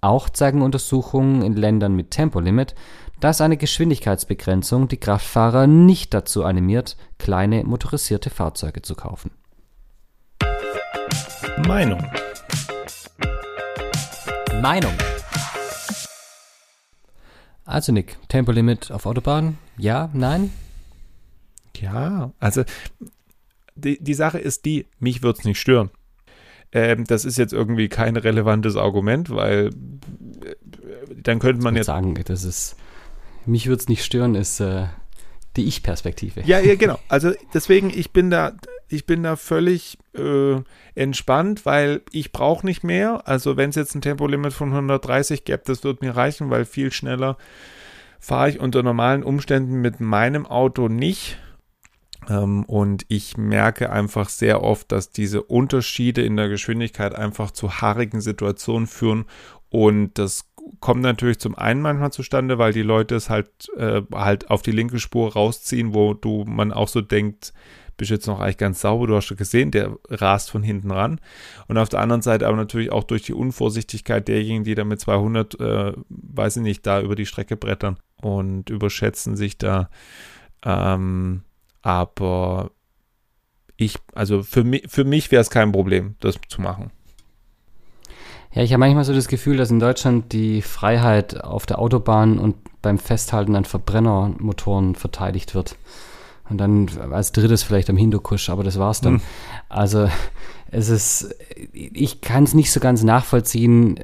Auch 0.02 0.30
zeigen 0.30 0.62
Untersuchungen 0.62 1.44
in 1.44 1.56
Ländern 1.56 1.96
mit 1.96 2.12
Tempolimit, 2.12 2.76
dass 3.20 3.40
eine 3.40 3.56
Geschwindigkeitsbegrenzung 3.56 4.90
die 4.90 4.98
Kraftfahrer 4.98 5.66
nicht 5.66 6.14
dazu 6.14 6.44
animiert, 6.44 6.98
kleine 7.20 7.64
motorisierte 7.64 8.30
Fahrzeuge 8.30 8.82
zu 8.82 8.96
kaufen. 8.96 9.32
Meinung. 11.66 12.04
Meinung. 14.62 14.94
Also 17.74 17.92
Nick, 17.92 18.18
Tempolimit 18.28 18.92
auf 18.92 19.08
Autobahnen? 19.08 19.58
Ja, 19.80 20.12
nein? 20.14 20.52
Ja, 21.76 22.32
also 22.40 22.64
die, 23.74 23.98
die 24.00 24.14
Sache 24.14 24.38
ist 24.38 24.66
die, 24.66 24.86
mich 25.00 25.24
wird 25.24 25.40
es 25.40 25.44
nicht 25.44 25.60
stören. 25.60 25.90
Ähm, 26.72 27.06
das 27.06 27.26
ist 27.26 27.40
jetzt 27.40 27.52
irgendwie 27.52 27.90
kein 27.90 28.16
relevantes 28.16 28.76
Argument, 28.76 29.32
weil 29.32 29.70
äh, 29.70 30.56
dann 31.24 31.40
könnte 31.40 31.64
man 31.64 31.74
ich 31.74 31.80
jetzt 31.80 31.88
sagen, 31.88 32.14
das 32.26 32.44
ist 32.44 32.76
mich 33.48 33.66
würde 33.66 33.82
es 33.82 33.90
nicht 33.90 34.06
stören, 34.06 34.36
ist 34.36 34.60
äh, 34.60 34.86
die 35.56 35.66
Ich-Perspektive. 35.66 36.42
Ja, 36.46 36.60
ja, 36.60 36.76
genau. 36.76 37.00
Also 37.08 37.32
deswegen, 37.56 37.90
ich 37.90 38.12
bin 38.12 38.30
da, 38.30 38.52
ich 38.94 39.06
bin 39.06 39.24
da 39.24 39.36
völlig 39.36 39.98
äh, 40.16 40.62
entspannt, 40.96 41.66
weil 41.66 42.02
ich 42.12 42.32
brauche 42.32 42.66
nicht 42.66 42.84
mehr. 42.84 43.28
Also 43.28 43.58
wenn 43.58 43.72
es 43.72 43.76
jetzt 43.76 43.96
ein 43.96 44.02
Tempolimit 44.02 44.54
von 44.54 44.70
130 44.70 45.46
gäbe, 45.46 45.64
das 45.66 45.84
wird 45.84 46.02
mir 46.02 46.16
reichen, 46.16 46.50
weil 46.50 46.66
viel 46.66 46.92
schneller 46.92 47.38
fahre 48.20 48.50
ich 48.50 48.60
unter 48.60 48.84
normalen 48.84 49.24
Umständen 49.24 49.82
mit 49.82 50.00
meinem 50.00 50.46
Auto 50.46 50.88
nicht. 50.88 51.38
Ähm, 52.30 52.64
und 52.66 53.06
ich 53.10 53.36
merke 53.36 53.92
einfach 53.92 54.30
sehr 54.30 54.64
oft, 54.64 54.92
dass 54.92 55.10
diese 55.10 55.42
Unterschiede 55.42 56.22
in 56.22 56.38
der 56.38 56.48
Geschwindigkeit 56.48 57.16
einfach 57.16 57.52
zu 57.52 57.82
haarigen 57.82 58.22
Situationen 58.22 58.88
führen. 58.88 59.26
Und 59.70 60.20
das 60.20 60.46
kommt 60.80 61.02
natürlich 61.02 61.40
zum 61.40 61.56
einen 61.56 61.82
manchmal 61.82 62.12
zustande, 62.12 62.58
weil 62.58 62.74
die 62.74 62.82
Leute 62.82 63.16
es 63.16 63.30
halt, 63.30 63.50
äh, 63.76 64.02
halt 64.14 64.50
auf 64.50 64.62
die 64.62 64.72
linke 64.72 65.00
Spur 65.00 65.34
rausziehen, 65.34 65.94
wo 65.94 66.14
du 66.14 66.46
man 66.48 66.72
auch 66.72 66.88
so 66.88 67.02
denkt, 67.02 67.54
bist 67.98 68.12
jetzt 68.12 68.28
noch 68.28 68.40
eigentlich 68.40 68.58
ganz 68.58 68.82
sauber, 68.82 69.08
du 69.08 69.16
hast 69.16 69.26
schon 69.26 69.38
gesehen, 69.38 69.72
der 69.72 69.98
rast 70.10 70.52
von 70.52 70.64
hinten 70.64 70.92
ran. 70.92 71.20
Und 71.68 71.78
auf 71.78 71.90
der 71.90 72.00
anderen 72.00 72.22
Seite 72.22 72.48
aber 72.48 72.58
natürlich 72.58 72.92
auch 72.92 73.04
durch 73.04 73.24
die 73.24 73.34
Unvorsichtigkeit 73.34 74.28
derjenigen, 74.28 74.64
die 74.64 74.76
da 74.76 74.84
mit 74.84 75.00
200, 75.00 75.60
äh, 75.60 75.94
weiß 76.10 76.58
ich 76.58 76.64
nicht, 76.64 76.86
da 76.86 77.02
über 77.02 77.16
die 77.16 77.26
Strecke 77.26 77.58
brettern 77.58 77.98
und 78.22 78.70
überschätzen 78.70 79.36
sich 79.36 79.58
da. 79.58 79.90
Ähm, 80.64 81.44
aber 81.82 82.72
ich, 83.78 83.98
also 84.14 84.44
für 84.44 84.64
mich, 84.64 84.86
für 84.88 85.04
mich 85.04 85.32
wäre 85.32 85.42
es 85.42 85.50
kein 85.50 85.72
Problem, 85.72 86.16
das 86.20 86.36
zu 86.48 86.62
machen. 86.62 86.92
Ja, 88.54 88.62
ich 88.62 88.72
habe 88.72 88.80
manchmal 88.80 89.04
so 89.04 89.14
das 89.14 89.28
Gefühl, 89.28 89.58
dass 89.58 89.72
in 89.72 89.80
Deutschland 89.80 90.32
die 90.32 90.62
Freiheit 90.62 91.44
auf 91.44 91.66
der 91.66 91.80
Autobahn 91.80 92.38
und 92.38 92.56
beim 92.82 93.00
Festhalten 93.00 93.56
an 93.56 93.66
Verbrennermotoren 93.66 94.94
verteidigt 94.94 95.56
wird. 95.56 95.76
Und 96.50 96.58
dann 96.58 96.90
als 97.12 97.32
drittes 97.32 97.64
vielleicht 97.64 97.90
am 97.90 97.98
Hindukusch, 97.98 98.50
aber 98.50 98.64
das 98.64 98.78
war's 98.78 99.02
dann. 99.02 99.16
Hm. 99.16 99.22
Also 99.70 100.10
es 100.76 100.90
ist, 100.90 101.36
ich 101.72 102.22
kann 102.22 102.44
es 102.44 102.56
nicht 102.56 102.72
so 102.72 102.80
ganz 102.80 103.04
nachvollziehen, 103.04 104.00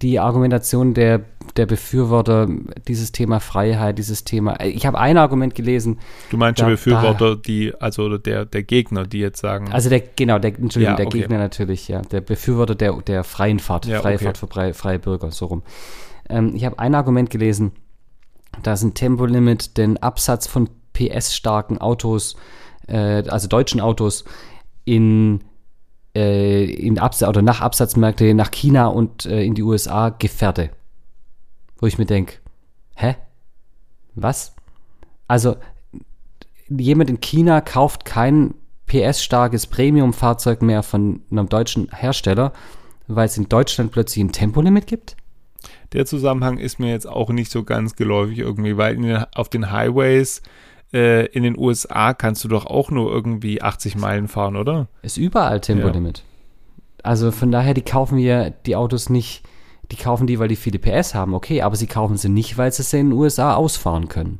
die 0.00 0.20
Argumentation 0.20 0.94
der, 0.94 1.22
der 1.56 1.66
Befürworter, 1.66 2.48
dieses 2.86 3.10
Thema 3.10 3.40
Freiheit, 3.40 3.98
dieses 3.98 4.22
Thema. 4.22 4.60
Ich 4.60 4.86
habe 4.86 4.98
ein 4.98 5.18
Argument 5.18 5.56
gelesen. 5.56 5.98
Du 6.30 6.36
meinst 6.36 6.60
da, 6.60 6.66
die 6.66 6.72
Befürworter, 6.72 7.34
da, 7.34 7.42
die, 7.44 7.74
also 7.80 8.16
der, 8.16 8.44
der 8.44 8.62
Gegner, 8.62 9.04
die 9.04 9.18
jetzt 9.18 9.40
sagen. 9.40 9.72
Also 9.72 9.90
der, 9.90 10.00
genau, 10.00 10.38
der, 10.38 10.56
Entschuldigung, 10.56 10.92
ja, 10.92 10.96
der 10.96 11.06
okay. 11.06 11.18
Gegner 11.18 11.38
natürlich, 11.38 11.88
ja. 11.88 12.00
Der 12.02 12.20
Befürworter 12.20 12.76
der, 12.76 12.92
der 13.02 13.24
freien 13.24 13.58
Fahrt, 13.58 13.86
ja, 13.86 14.00
freie 14.00 14.14
okay. 14.14 14.24
Fahrt 14.24 14.38
für 14.38 14.46
freie, 14.46 14.72
freie 14.72 15.00
Bürger, 15.00 15.32
so 15.32 15.46
rum. 15.46 15.62
Ähm, 16.28 16.52
ich 16.54 16.64
habe 16.64 16.78
ein 16.78 16.94
Argument 16.94 17.28
gelesen, 17.28 17.72
dass 18.62 18.84
ein 18.84 18.94
Tempolimit 18.94 19.76
den 19.78 20.00
Absatz 20.00 20.46
von 20.46 20.68
PS-starken 20.94 21.78
Autos, 21.78 22.36
äh, 22.88 23.22
also 23.28 23.46
deutschen 23.48 23.80
Autos, 23.80 24.24
in 24.86 25.40
äh, 26.16 26.64
in 26.64 26.98
Absatz 26.98 27.28
oder 27.28 27.42
nach 27.42 27.60
Absatzmärkte 27.60 28.34
nach 28.34 28.50
China 28.50 28.86
und 28.86 29.26
äh, 29.26 29.42
in 29.42 29.54
die 29.54 29.62
USA 29.62 30.10
gefährde. 30.10 30.70
Wo 31.78 31.86
ich 31.86 31.98
mir 31.98 32.06
denke, 32.06 32.36
hä? 32.94 33.16
Was? 34.14 34.54
Also, 35.26 35.56
jemand 36.68 37.10
in 37.10 37.20
China 37.20 37.60
kauft 37.60 38.04
kein 38.04 38.54
PS-starkes 38.86 39.66
Premium-Fahrzeug 39.66 40.62
mehr 40.62 40.82
von 40.82 41.22
einem 41.30 41.48
deutschen 41.48 41.90
Hersteller, 41.90 42.52
weil 43.08 43.26
es 43.26 43.36
in 43.36 43.48
Deutschland 43.48 43.90
plötzlich 43.90 44.24
ein 44.24 44.32
Tempolimit 44.32 44.86
gibt? 44.86 45.16
Der 45.92 46.06
Zusammenhang 46.06 46.58
ist 46.58 46.78
mir 46.78 46.90
jetzt 46.90 47.08
auch 47.08 47.30
nicht 47.30 47.50
so 47.50 47.64
ganz 47.64 47.96
geläufig 47.96 48.38
irgendwie, 48.38 48.76
weil 48.76 49.26
auf 49.34 49.48
den 49.48 49.72
Highways 49.72 50.42
äh, 50.94 51.26
in 51.26 51.42
den 51.42 51.58
USA 51.58 52.14
kannst 52.14 52.44
du 52.44 52.48
doch 52.48 52.66
auch 52.66 52.90
nur 52.90 53.10
irgendwie 53.10 53.60
80 53.60 53.96
Meilen 53.96 54.28
fahren, 54.28 54.56
oder? 54.56 54.86
Ist 55.02 55.16
überall 55.16 55.60
Tempolimit. 55.60 56.18
Ja. 56.18 56.24
Also 57.02 57.32
von 57.32 57.50
daher, 57.50 57.74
die 57.74 57.82
kaufen 57.82 58.16
wir 58.16 58.50
die 58.50 58.76
Autos 58.76 59.10
nicht, 59.10 59.42
die 59.90 59.96
kaufen 59.96 60.26
die, 60.26 60.38
weil 60.38 60.48
die 60.48 60.56
viele 60.56 60.78
PS 60.78 61.14
haben, 61.14 61.34
okay, 61.34 61.60
aber 61.62 61.76
sie 61.76 61.88
kaufen 61.88 62.16
sie 62.16 62.30
nicht, 62.30 62.56
weil 62.56 62.72
sie 62.72 62.82
sie 62.82 63.00
in 63.00 63.10
den 63.10 63.18
USA 63.18 63.54
ausfahren 63.54 64.08
können. 64.08 64.38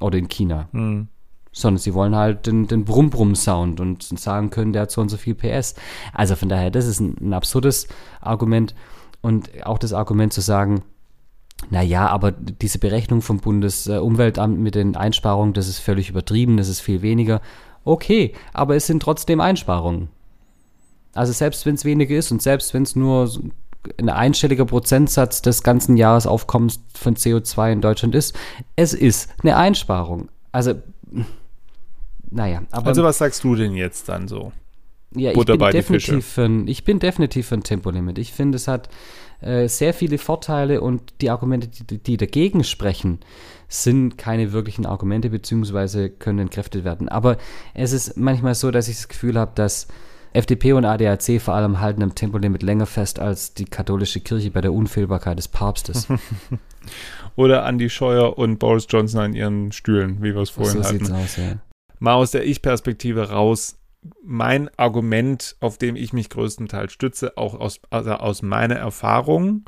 Oder 0.00 0.18
in 0.18 0.28
China. 0.28 0.68
Mhm. 0.72 1.08
Sondern 1.52 1.78
sie 1.78 1.94
wollen 1.94 2.14
halt 2.14 2.46
den, 2.46 2.66
den 2.66 2.84
Brumm-Brumm-Sound 2.84 3.80
und 3.80 4.02
sagen 4.02 4.50
können, 4.50 4.72
der 4.72 4.82
hat 4.82 4.90
so 4.90 5.00
und 5.00 5.08
so 5.08 5.16
viel 5.16 5.34
PS. 5.34 5.74
Also 6.12 6.36
von 6.36 6.48
daher, 6.48 6.70
das 6.70 6.86
ist 6.86 7.00
ein, 7.00 7.16
ein 7.20 7.32
absurdes 7.32 7.88
Argument. 8.20 8.74
Und 9.22 9.50
auch 9.64 9.78
das 9.78 9.92
Argument 9.92 10.32
zu 10.32 10.40
sagen, 10.40 10.82
naja, 11.68 12.08
aber 12.08 12.32
diese 12.32 12.78
Berechnung 12.78 13.22
vom 13.22 13.38
Bundesumweltamt 13.38 14.58
mit 14.58 14.74
den 14.74 14.96
Einsparungen, 14.96 15.52
das 15.52 15.68
ist 15.68 15.78
völlig 15.78 16.08
übertrieben, 16.08 16.56
das 16.56 16.68
ist 16.68 16.80
viel 16.80 17.02
weniger. 17.02 17.40
Okay, 17.84 18.34
aber 18.52 18.76
es 18.76 18.86
sind 18.86 19.02
trotzdem 19.02 19.40
Einsparungen. 19.40 20.08
Also 21.14 21.32
selbst 21.32 21.66
wenn 21.66 21.74
es 21.74 21.84
weniger 21.84 22.16
ist 22.16 22.30
und 22.30 22.40
selbst 22.40 22.72
wenn 22.72 22.84
es 22.84 22.96
nur 22.96 23.30
ein 23.98 24.08
einstelliger 24.08 24.64
Prozentsatz 24.64 25.42
des 25.42 25.62
ganzen 25.62 25.96
Jahresaufkommens 25.96 26.80
von 26.94 27.16
CO2 27.16 27.72
in 27.72 27.80
Deutschland 27.80 28.14
ist, 28.14 28.36
es 28.76 28.94
ist 28.94 29.30
eine 29.42 29.56
Einsparung. 29.56 30.28
Also, 30.52 30.74
naja. 32.30 32.62
Aber, 32.70 32.88
also 32.88 33.02
was 33.02 33.18
sagst 33.18 33.42
du 33.44 33.54
denn 33.54 33.74
jetzt 33.74 34.08
dann 34.08 34.28
so? 34.28 34.52
Ja, 35.14 35.32
ich 35.32 35.44
bin, 35.44 35.58
definitiv 35.58 36.24
für 36.24 36.44
ein, 36.44 36.68
ich 36.68 36.84
bin 36.84 37.00
definitiv 37.00 37.48
für 37.48 37.56
ein 37.56 37.64
Tempolimit. 37.64 38.18
Ich 38.18 38.32
finde, 38.32 38.56
es 38.56 38.68
hat 38.68 38.88
äh, 39.40 39.68
sehr 39.68 39.94
viele 39.94 40.18
Vorteile 40.18 40.80
und 40.80 41.14
die 41.20 41.30
Argumente, 41.30 41.68
die, 41.68 41.98
die, 41.98 42.16
dagegen 42.16 42.64
sprechen, 42.64 43.20
sind 43.68 44.18
keine 44.18 44.52
wirklichen 44.52 44.86
Argumente 44.86 45.30
beziehungsweise 45.30 46.10
können 46.10 46.40
entkräftet 46.40 46.84
werden. 46.84 47.08
Aber 47.08 47.38
es 47.74 47.92
ist 47.92 48.16
manchmal 48.16 48.54
so, 48.54 48.70
dass 48.70 48.88
ich 48.88 48.96
das 48.96 49.08
Gefühl 49.08 49.38
habe, 49.38 49.52
dass 49.54 49.86
FDP 50.32 50.74
und 50.74 50.84
ADAC 50.84 51.40
vor 51.40 51.54
allem 51.54 51.80
halten 51.80 52.02
am 52.02 52.14
Tempolimit 52.14 52.62
länger 52.62 52.86
fest 52.86 53.18
als 53.18 53.54
die 53.54 53.64
katholische 53.64 54.20
Kirche 54.20 54.50
bei 54.50 54.60
der 54.60 54.72
Unfehlbarkeit 54.72 55.38
des 55.38 55.48
Papstes. 55.48 56.06
Oder 57.36 57.66
Andy 57.66 57.90
Scheuer 57.90 58.38
und 58.38 58.58
Boris 58.58 58.86
Johnson 58.88 59.20
an 59.20 59.34
ihren 59.34 59.72
Stühlen, 59.72 60.22
wie 60.22 60.34
wir 60.34 60.42
es 60.42 60.50
vorhin 60.50 60.82
so 60.82 60.88
hatten. 60.88 60.98
Sieht's 60.98 61.10
aus, 61.10 61.36
ja. 61.36 61.56
Mal 61.98 62.14
aus 62.14 62.30
der 62.30 62.46
Ich-Perspektive 62.46 63.30
raus 63.30 63.79
mein 64.22 64.70
Argument, 64.76 65.56
auf 65.60 65.78
dem 65.78 65.96
ich 65.96 66.12
mich 66.12 66.30
größtenteils 66.30 66.92
stütze, 66.92 67.36
auch 67.36 67.54
aus, 67.58 67.80
also 67.90 68.12
aus 68.12 68.42
meiner 68.42 68.76
Erfahrung. 68.76 69.64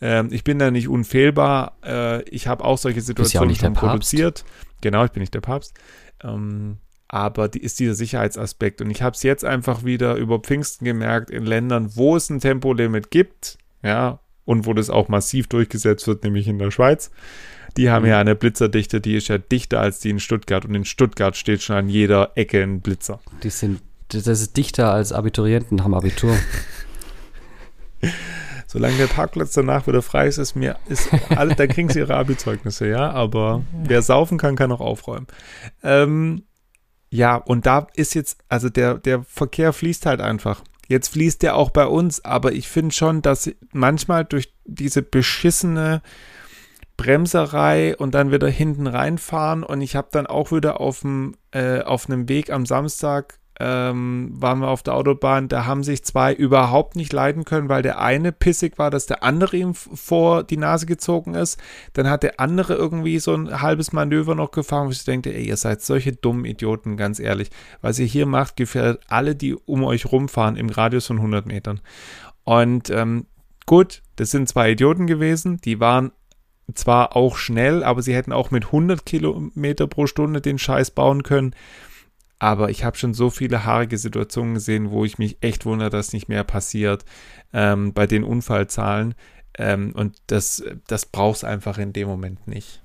Ähm, 0.00 0.28
ich 0.30 0.44
bin 0.44 0.58
da 0.58 0.70
nicht 0.70 0.88
unfehlbar. 0.88 1.76
Äh, 1.84 2.22
ich 2.28 2.46
habe 2.46 2.64
auch 2.64 2.78
solche 2.78 3.00
Situationen 3.00 3.50
ja 3.50 3.56
auch 3.56 3.60
schon 3.60 3.72
produziert. 3.74 4.44
Genau, 4.80 5.04
ich 5.04 5.12
bin 5.12 5.20
nicht 5.20 5.34
der 5.34 5.40
Papst. 5.40 5.74
Ähm, 6.22 6.78
aber 7.08 7.48
die 7.48 7.62
ist 7.62 7.78
dieser 7.78 7.94
Sicherheitsaspekt. 7.94 8.80
Und 8.80 8.90
ich 8.90 9.02
habe 9.02 9.14
es 9.14 9.22
jetzt 9.22 9.44
einfach 9.44 9.84
wieder 9.84 10.16
über 10.16 10.40
Pfingsten 10.40 10.84
gemerkt, 10.84 11.30
in 11.30 11.46
Ländern, 11.46 11.94
wo 11.94 12.16
es 12.16 12.28
ein 12.30 12.40
Tempolimit 12.40 13.10
gibt, 13.10 13.58
ja, 13.82 14.18
und 14.44 14.66
wo 14.66 14.74
das 14.74 14.90
auch 14.90 15.08
massiv 15.08 15.46
durchgesetzt 15.48 16.06
wird, 16.06 16.24
nämlich 16.24 16.48
in 16.48 16.58
der 16.58 16.70
Schweiz. 16.70 17.10
Die 17.76 17.90
haben 17.90 18.06
ja 18.06 18.18
eine 18.18 18.34
Blitzerdichte, 18.34 19.00
die 19.00 19.16
ist 19.16 19.28
ja 19.28 19.38
dichter 19.38 19.80
als 19.80 20.00
die 20.00 20.10
in 20.10 20.20
Stuttgart 20.20 20.64
und 20.64 20.74
in 20.74 20.84
Stuttgart 20.84 21.36
steht 21.36 21.62
schon 21.62 21.76
an 21.76 21.88
jeder 21.88 22.32
Ecke 22.34 22.62
ein 22.62 22.80
Blitzer. 22.80 23.20
Die 23.42 23.50
sind, 23.50 23.82
das 24.08 24.26
ist 24.26 24.56
dichter 24.56 24.92
als 24.92 25.12
Abiturienten 25.12 25.84
haben 25.84 25.94
Abitur. 25.94 26.36
Solange 28.66 28.96
der 28.96 29.06
Parkplatz 29.06 29.52
danach 29.52 29.86
wieder 29.86 30.02
frei 30.02 30.26
ist, 30.26 30.38
ist 30.38 30.54
mir, 30.56 30.76
ist 30.88 31.08
alle, 31.30 31.54
da 31.54 31.66
kriegen 31.66 31.88
sie 31.88 32.00
ihre 32.00 32.16
Abi-Zeugnisse, 32.16 32.88
ja, 32.88 33.10
aber 33.10 33.64
wer 33.84 34.02
saufen 34.02 34.38
kann, 34.38 34.56
kann 34.56 34.72
auch 34.72 34.80
aufräumen. 34.80 35.26
Ähm, 35.82 36.42
ja, 37.10 37.36
und 37.36 37.66
da 37.66 37.86
ist 37.94 38.14
jetzt, 38.14 38.38
also 38.48 38.68
der, 38.68 38.94
der 38.94 39.22
Verkehr 39.22 39.72
fließt 39.72 40.06
halt 40.06 40.20
einfach. 40.20 40.62
Jetzt 40.88 41.08
fließt 41.08 41.42
der 41.42 41.56
auch 41.56 41.70
bei 41.70 41.86
uns, 41.86 42.24
aber 42.24 42.52
ich 42.52 42.68
finde 42.68 42.94
schon, 42.94 43.22
dass 43.22 43.50
manchmal 43.72 44.24
durch 44.24 44.52
diese 44.64 45.02
beschissene 45.02 46.02
Bremserei 46.96 47.96
und 47.96 48.14
dann 48.14 48.32
wieder 48.32 48.48
hinten 48.48 48.86
reinfahren 48.86 49.62
und 49.62 49.80
ich 49.80 49.96
habe 49.96 50.08
dann 50.10 50.26
auch 50.26 50.52
wieder 50.52 50.80
auf 50.80 51.00
dem 51.00 51.34
äh, 51.50 51.80
auf 51.82 52.08
einem 52.08 52.28
Weg 52.28 52.50
am 52.50 52.66
Samstag 52.66 53.38
ähm, 53.58 54.30
waren 54.34 54.58
wir 54.58 54.68
auf 54.68 54.82
der 54.82 54.94
Autobahn, 54.94 55.48
da 55.48 55.64
haben 55.64 55.82
sich 55.82 56.04
zwei 56.04 56.34
überhaupt 56.34 56.94
nicht 56.94 57.12
leiden 57.12 57.44
können, 57.44 57.68
weil 57.68 57.82
der 57.82 58.00
eine 58.00 58.32
pissig 58.32 58.78
war, 58.78 58.90
dass 58.90 59.06
der 59.06 59.22
andere 59.22 59.56
ihm 59.56 59.74
vor 59.74 60.44
die 60.44 60.58
Nase 60.58 60.84
gezogen 60.86 61.34
ist. 61.34 61.58
Dann 61.94 62.10
hat 62.10 62.22
der 62.22 62.38
andere 62.38 62.74
irgendwie 62.74 63.18
so 63.18 63.34
ein 63.34 63.62
halbes 63.62 63.92
Manöver 63.92 64.34
noch 64.34 64.50
gefahren, 64.50 64.88
wo 64.88 64.90
ich 64.90 65.04
denke, 65.04 65.34
ey, 65.34 65.46
ihr 65.46 65.56
seid 65.56 65.80
solche 65.80 66.12
dummen 66.12 66.44
Idioten, 66.44 66.96
ganz 66.96 67.18
ehrlich. 67.18 67.50
Was 67.80 67.98
ihr 67.98 68.06
hier 68.06 68.26
macht, 68.26 68.56
gefährdet 68.56 69.00
alle, 69.08 69.34
die 69.34 69.54
um 69.54 69.84
euch 69.84 70.12
rumfahren 70.12 70.56
im 70.56 70.68
Radius 70.68 71.06
von 71.06 71.16
100 71.16 71.46
Metern. 71.46 71.80
Und 72.44 72.90
ähm, 72.90 73.26
gut, 73.64 74.02
das 74.16 74.30
sind 74.30 74.48
zwei 74.48 74.72
Idioten 74.72 75.06
gewesen, 75.06 75.60
die 75.64 75.80
waren 75.80 76.12
zwar 76.74 77.16
auch 77.16 77.36
schnell, 77.36 77.84
aber 77.84 78.02
sie 78.02 78.14
hätten 78.14 78.32
auch 78.32 78.50
mit 78.50 78.66
100 78.66 79.06
Kilometer 79.06 79.86
pro 79.86 80.06
Stunde 80.06 80.40
den 80.40 80.58
Scheiß 80.58 80.90
bauen 80.90 81.22
können. 81.22 81.54
Aber 82.38 82.70
ich 82.70 82.84
habe 82.84 82.98
schon 82.98 83.14
so 83.14 83.30
viele 83.30 83.64
haarige 83.64 83.96
Situationen 83.96 84.54
gesehen, 84.54 84.90
wo 84.90 85.04
ich 85.04 85.18
mich 85.18 85.38
echt 85.40 85.64
wundere, 85.64 85.90
dass 85.90 86.12
nicht 86.12 86.28
mehr 86.28 86.44
passiert 86.44 87.04
ähm, 87.52 87.92
bei 87.94 88.06
den 88.06 88.24
Unfallzahlen. 88.24 89.14
Ähm, 89.56 89.92
und 89.94 90.16
das, 90.26 90.62
das 90.86 91.06
braucht 91.06 91.36
es 91.36 91.44
einfach 91.44 91.78
in 91.78 91.92
dem 91.92 92.08
Moment 92.08 92.46
nicht. 92.46 92.82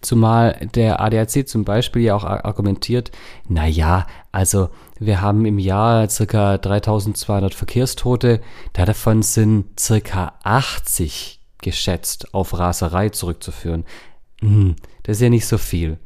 Zumal 0.00 0.68
der 0.74 1.00
ADAC 1.00 1.48
zum 1.48 1.64
Beispiel 1.64 2.02
ja 2.02 2.14
auch 2.14 2.24
argumentiert, 2.24 3.10
naja, 3.48 4.06
also 4.30 4.68
wir 4.98 5.20
haben 5.20 5.44
im 5.46 5.58
Jahr 5.58 6.06
ca. 6.06 6.58
3200 6.58 7.54
Verkehrstote, 7.54 8.40
davon 8.72 9.22
sind 9.22 9.66
ca. 9.76 10.34
80 10.42 11.40
geschätzt 11.70 12.34
auf 12.34 12.58
Raserei 12.58 13.10
zurückzuführen. 13.10 13.84
Hm, 14.40 14.76
das 15.02 15.18
ist 15.18 15.22
ja 15.22 15.28
nicht 15.28 15.46
so 15.46 15.58
viel 15.58 15.98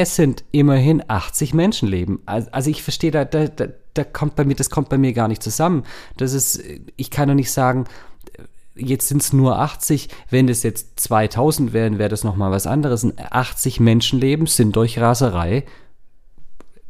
es 0.00 0.14
sind 0.14 0.44
immerhin 0.52 1.02
80 1.08 1.54
Menschenleben. 1.54 2.20
Also 2.24 2.70
ich 2.70 2.84
verstehe, 2.84 3.10
da, 3.10 3.24
da, 3.24 3.48
da 3.94 4.04
kommt 4.04 4.36
bei 4.36 4.44
mir, 4.44 4.54
das 4.54 4.70
kommt 4.70 4.88
bei 4.88 4.96
mir 4.96 5.12
gar 5.12 5.26
nicht 5.26 5.42
zusammen. 5.42 5.82
Das 6.16 6.34
ist, 6.34 6.62
ich 6.96 7.10
kann 7.10 7.28
doch 7.28 7.34
nicht 7.34 7.50
sagen, 7.50 7.84
jetzt 8.76 9.08
sind 9.08 9.22
es 9.22 9.32
nur 9.32 9.58
80, 9.58 10.08
wenn 10.30 10.46
das 10.46 10.62
jetzt 10.62 11.00
2000 11.00 11.72
wären, 11.72 11.98
wäre 11.98 12.08
das 12.08 12.22
nochmal 12.22 12.52
was 12.52 12.68
anderes. 12.68 13.06
80 13.18 13.80
Menschenleben 13.80 14.46
sind 14.46 14.76
durch 14.76 15.00
Raserei 15.00 15.64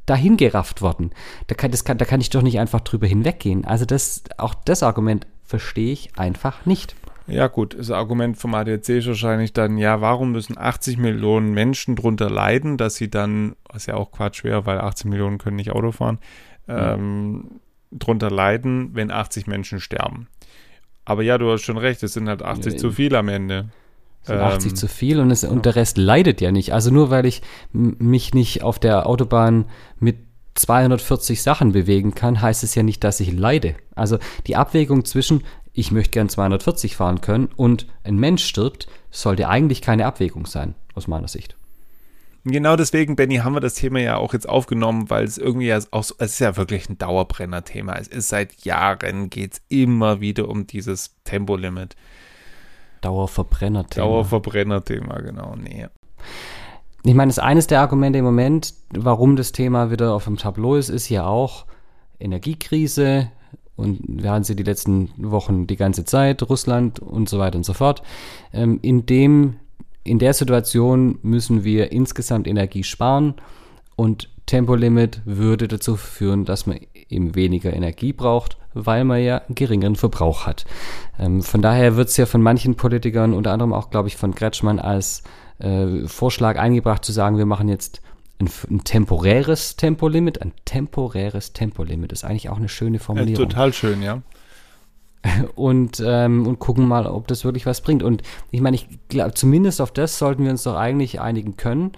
dahingerafft 0.05 0.83
worden. 0.83 1.13
Da 1.47 1.55
kann, 1.55 1.71
das 1.71 1.85
kann, 1.85 1.97
da 1.97 2.05
kann 2.05 2.21
ich 2.21 2.29
doch 2.29 2.43
nicht 2.43 2.61
einfach 2.61 2.81
drüber 2.81 3.07
hinweggehen. 3.07 3.65
Also 3.65 3.87
das, 3.87 4.25
auch 4.37 4.53
das 4.53 4.83
Argument 4.83 5.27
verstehe 5.45 5.93
ich 5.93 6.19
einfach 6.19 6.67
nicht. 6.67 6.95
Ja, 7.29 7.47
gut, 7.49 7.77
das 7.79 7.91
Argument 7.91 8.39
vom 8.39 8.55
ADAC 8.55 8.89
ist 8.89 9.07
wahrscheinlich 9.07 9.53
dann, 9.53 9.77
ja, 9.77 10.01
warum 10.01 10.33
müssen 10.33 10.57
80 10.57 10.97
Millionen 10.97 11.53
Menschen 11.53 11.95
drunter 11.95 12.31
leiden, 12.31 12.79
dass 12.79 12.97
sie 12.97 13.11
dann, 13.11 13.55
was 13.71 13.87
ja 13.87 13.95
auch 13.95 14.11
Quatsch 14.11 14.45
wäre, 14.45 14.65
weil 14.65 14.81
80 14.81 15.07
Millionen 15.11 15.39
können 15.39 15.57
nicht 15.57 15.73
Auto 15.73 15.93
fahren, 15.93 16.19
ähm, 16.69 17.61
drunter 17.93 18.31
leiden, 18.31 18.91
wenn 18.95 19.11
80 19.11 19.47
Menschen 19.47 19.81
sterben. 19.81 20.29
Aber 21.05 21.23
ja, 21.23 21.39
du 21.39 21.51
hast 21.51 21.63
schon 21.63 21.79
recht, 21.79 22.03
es 22.03 22.15
sind 22.15 22.29
halt 22.29 22.43
80 22.43 22.75
ja, 22.75 22.79
zu 22.79 22.91
viel 22.91 23.15
am 23.15 23.29
Ende. 23.29 23.71
Es 24.23 24.29
sind 24.29 24.41
80 24.41 24.71
ähm, 24.71 24.77
zu 24.77 24.89
viel 24.89 25.21
und, 25.21 25.31
es, 25.31 25.45
und 25.45 25.67
der 25.67 25.77
Rest 25.77 25.99
leidet 25.99 26.41
ja 26.41 26.51
nicht. 26.51 26.73
Also 26.73 26.91
nur 26.91 27.11
weil 27.11 27.27
ich 27.27 27.43
mich 27.73 28.33
nicht 28.35 28.63
auf 28.63 28.79
der 28.79 29.07
Autobahn 29.07 29.67
mit 29.99 30.17
240 30.59 31.43
Sachen 31.43 31.73
bewegen 31.73 32.15
kann, 32.15 32.43
heißt 32.43 32.65
es 32.65 32.75
ja 32.75 32.83
nicht, 32.83 33.05
dass 33.05 33.21
ich 33.21 33.33
leide. 33.33 33.77
Also 33.95 34.19
die 34.47 34.57
Abwägung 34.57 35.05
zwischen, 35.05 35.45
ich 35.79 35.93
möchte 35.93 36.11
gern 36.11 36.29
240 36.29 36.97
fahren 36.97 37.21
können 37.21 37.51
und 37.55 37.87
ein 38.03 38.17
Mensch 38.17 38.45
stirbt, 38.45 38.89
sollte 39.13 39.49
eigentlich 39.49 39.81
keine 39.81 40.07
Abwägung 40.07 40.45
sein, 40.45 40.75
aus 40.95 41.07
meiner 41.07 41.29
Sicht. 41.29 41.57
Genau 42.43 42.75
deswegen, 42.75 43.15
Benny, 43.15 43.37
haben 43.37 43.55
wir 43.55 43.61
das 43.61 43.75
Thema 43.75 44.01
ja 44.01 44.17
auch 44.17 44.33
jetzt 44.33 44.49
aufgenommen, 44.49 45.09
weil 45.09 45.25
es 45.25 45.39
irgendwie 45.39 45.69
ja 45.69 45.79
auch, 45.93 46.05
es 46.19 46.33
ist 46.33 46.39
ja 46.41 46.57
wirklich 46.57 46.89
ein 46.89 46.99
Dauerbrenner-Thema. 46.99 47.95
Es 47.95 48.09
ist 48.09 48.29
seit 48.29 48.65
Jahren, 48.65 49.31
geht 49.31 49.53
es 49.55 49.63
immer 49.69 50.21
wieder 50.21 50.49
um 50.49 50.67
dieses 50.67 51.15
Tempolimit. 51.23 51.95
Dauerverbrenner-Thema. 53.03 54.05
Dauerverbrenner-Thema, 54.05 55.21
genau, 55.21 55.55
nee. 55.55 55.87
Ich 57.05 57.15
meine, 57.15 57.29
das 57.29 57.39
eines 57.39 57.69
der 57.69 57.83
Argumente 57.83 58.19
im 58.19 58.25
Moment, 58.25 58.75
warum 58.91 59.37
das 59.37 59.53
Thema 59.53 59.93
wieder 59.93 60.13
auf 60.13 60.25
dem 60.25 60.39
Tableau 60.39 60.75
ist, 60.75 60.89
ist 60.89 61.09
ja 61.09 61.25
auch 61.25 61.67
Energiekrise, 62.19 63.31
und 63.79 64.01
wir 64.09 64.33
hatten 64.33 64.43
sie 64.45 64.57
die 64.57 64.65
letzten 64.65 65.11
Wochen 65.17 65.69
die 65.69 65.77
ganze 65.77 66.05
Zeit, 66.05 66.43
Russland 66.43 66.99
und 66.99 67.29
so 67.29 67.39
weiter 67.39 67.57
und 67.57 67.65
so 67.65 67.75
fort. 67.75 68.03
Ähm, 68.53 68.81
in, 68.83 69.07
dem, 69.07 69.55
in 70.03 70.19
der 70.19 70.35
Situation 70.35 71.19
müssen 71.23 71.63
wir 71.63 71.93
insgesamt 71.93 72.49
Energie 72.49 72.83
sparen 72.83 73.35
und 73.95 74.29
Tempolimit 74.47 75.23
würde 75.25 75.69
dazu 75.69 75.95
führen, 75.95 76.45
dass 76.45 76.67
man 76.67 76.81
eben 77.09 77.37
weniger 77.37 77.73
Energie 77.73 78.13
braucht, 78.13 78.57
weil 78.75 79.05
man 79.05 79.23
ja 79.23 79.43
geringeren 79.49 79.95
Verbrauch 79.95 80.45
hat. 80.45 80.65
Ähm, 81.19 81.43
von 81.43 81.63
daher 81.63 81.95
wird 81.95 82.09
es 82.09 82.17
ja 82.17 82.27
von 82.27 82.43
manchen 82.43 82.75
Politikern, 82.75 83.33
unter 83.33 83.53
anderem 83.53 83.73
auch, 83.73 83.91
glaube 83.91 84.09
ich, 84.09 84.17
von 84.17 84.35
Kretschmann 84.35 84.81
als 84.81 85.23
äh, 85.61 86.07
Vorschlag 86.07 86.59
eingebracht 86.59 87.05
zu 87.05 87.13
sagen, 87.13 87.39
wir 87.39 87.47
machen 87.47 87.69
jetzt 87.69 88.01
ein, 88.41 88.51
ein, 88.71 88.85
temporäres 88.85 89.77
Tempolimit. 89.77 90.43
Ein 90.43 90.53
temporäres 90.65 91.53
Tempolimit 91.53 92.13
ist 92.13 92.25
eigentlich 92.25 92.51
auch 92.51 92.57
eine 92.57 92.69
schöne 92.69 92.99
Formulierung. 92.99 93.45
Ja, 93.45 93.49
total 93.49 93.73
schön, 93.73 94.03
ja. 94.03 94.23
Und, 95.57 96.03
ähm, 96.07 96.47
und 96.47 96.61
gucken 96.61 96.87
mal, 96.87 97.07
ob 97.07 97.27
das 97.27 97.45
wirklich 97.45 97.67
was 97.67 97.81
bringt. 97.81 98.05
Und 98.05 98.23
ich 98.53 98.61
meine, 98.61 98.77
ich 98.77 98.87
glaube, 99.09 99.35
zumindest 99.35 99.81
auf 99.81 99.91
das 99.91 100.17
sollten 100.17 100.45
wir 100.45 100.51
uns 100.53 100.63
doch 100.63 100.77
eigentlich 100.77 101.21
einigen 101.21 101.57
können. 101.57 101.93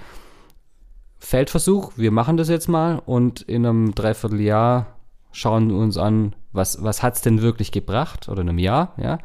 Feldversuch, 1.18 1.92
wir 1.96 2.12
machen 2.12 2.38
das 2.38 2.48
jetzt 2.48 2.66
mal 2.66 2.98
und 3.05 3.42
in 3.42 3.66
einem 3.66 3.94
Dreivierteljahr 3.94 4.96
schauen 5.33 5.68
wir 5.68 5.76
uns 5.76 5.98
an, 5.98 6.35
was, 6.53 6.83
was 6.83 7.03
hat 7.03 7.16
es 7.16 7.20
denn 7.20 7.42
wirklich 7.42 7.72
gebracht 7.72 8.31
oder 8.31 8.40
in 8.40 8.48
einem 8.48 8.59
Jahr, 8.59 8.94
ja 8.96 9.18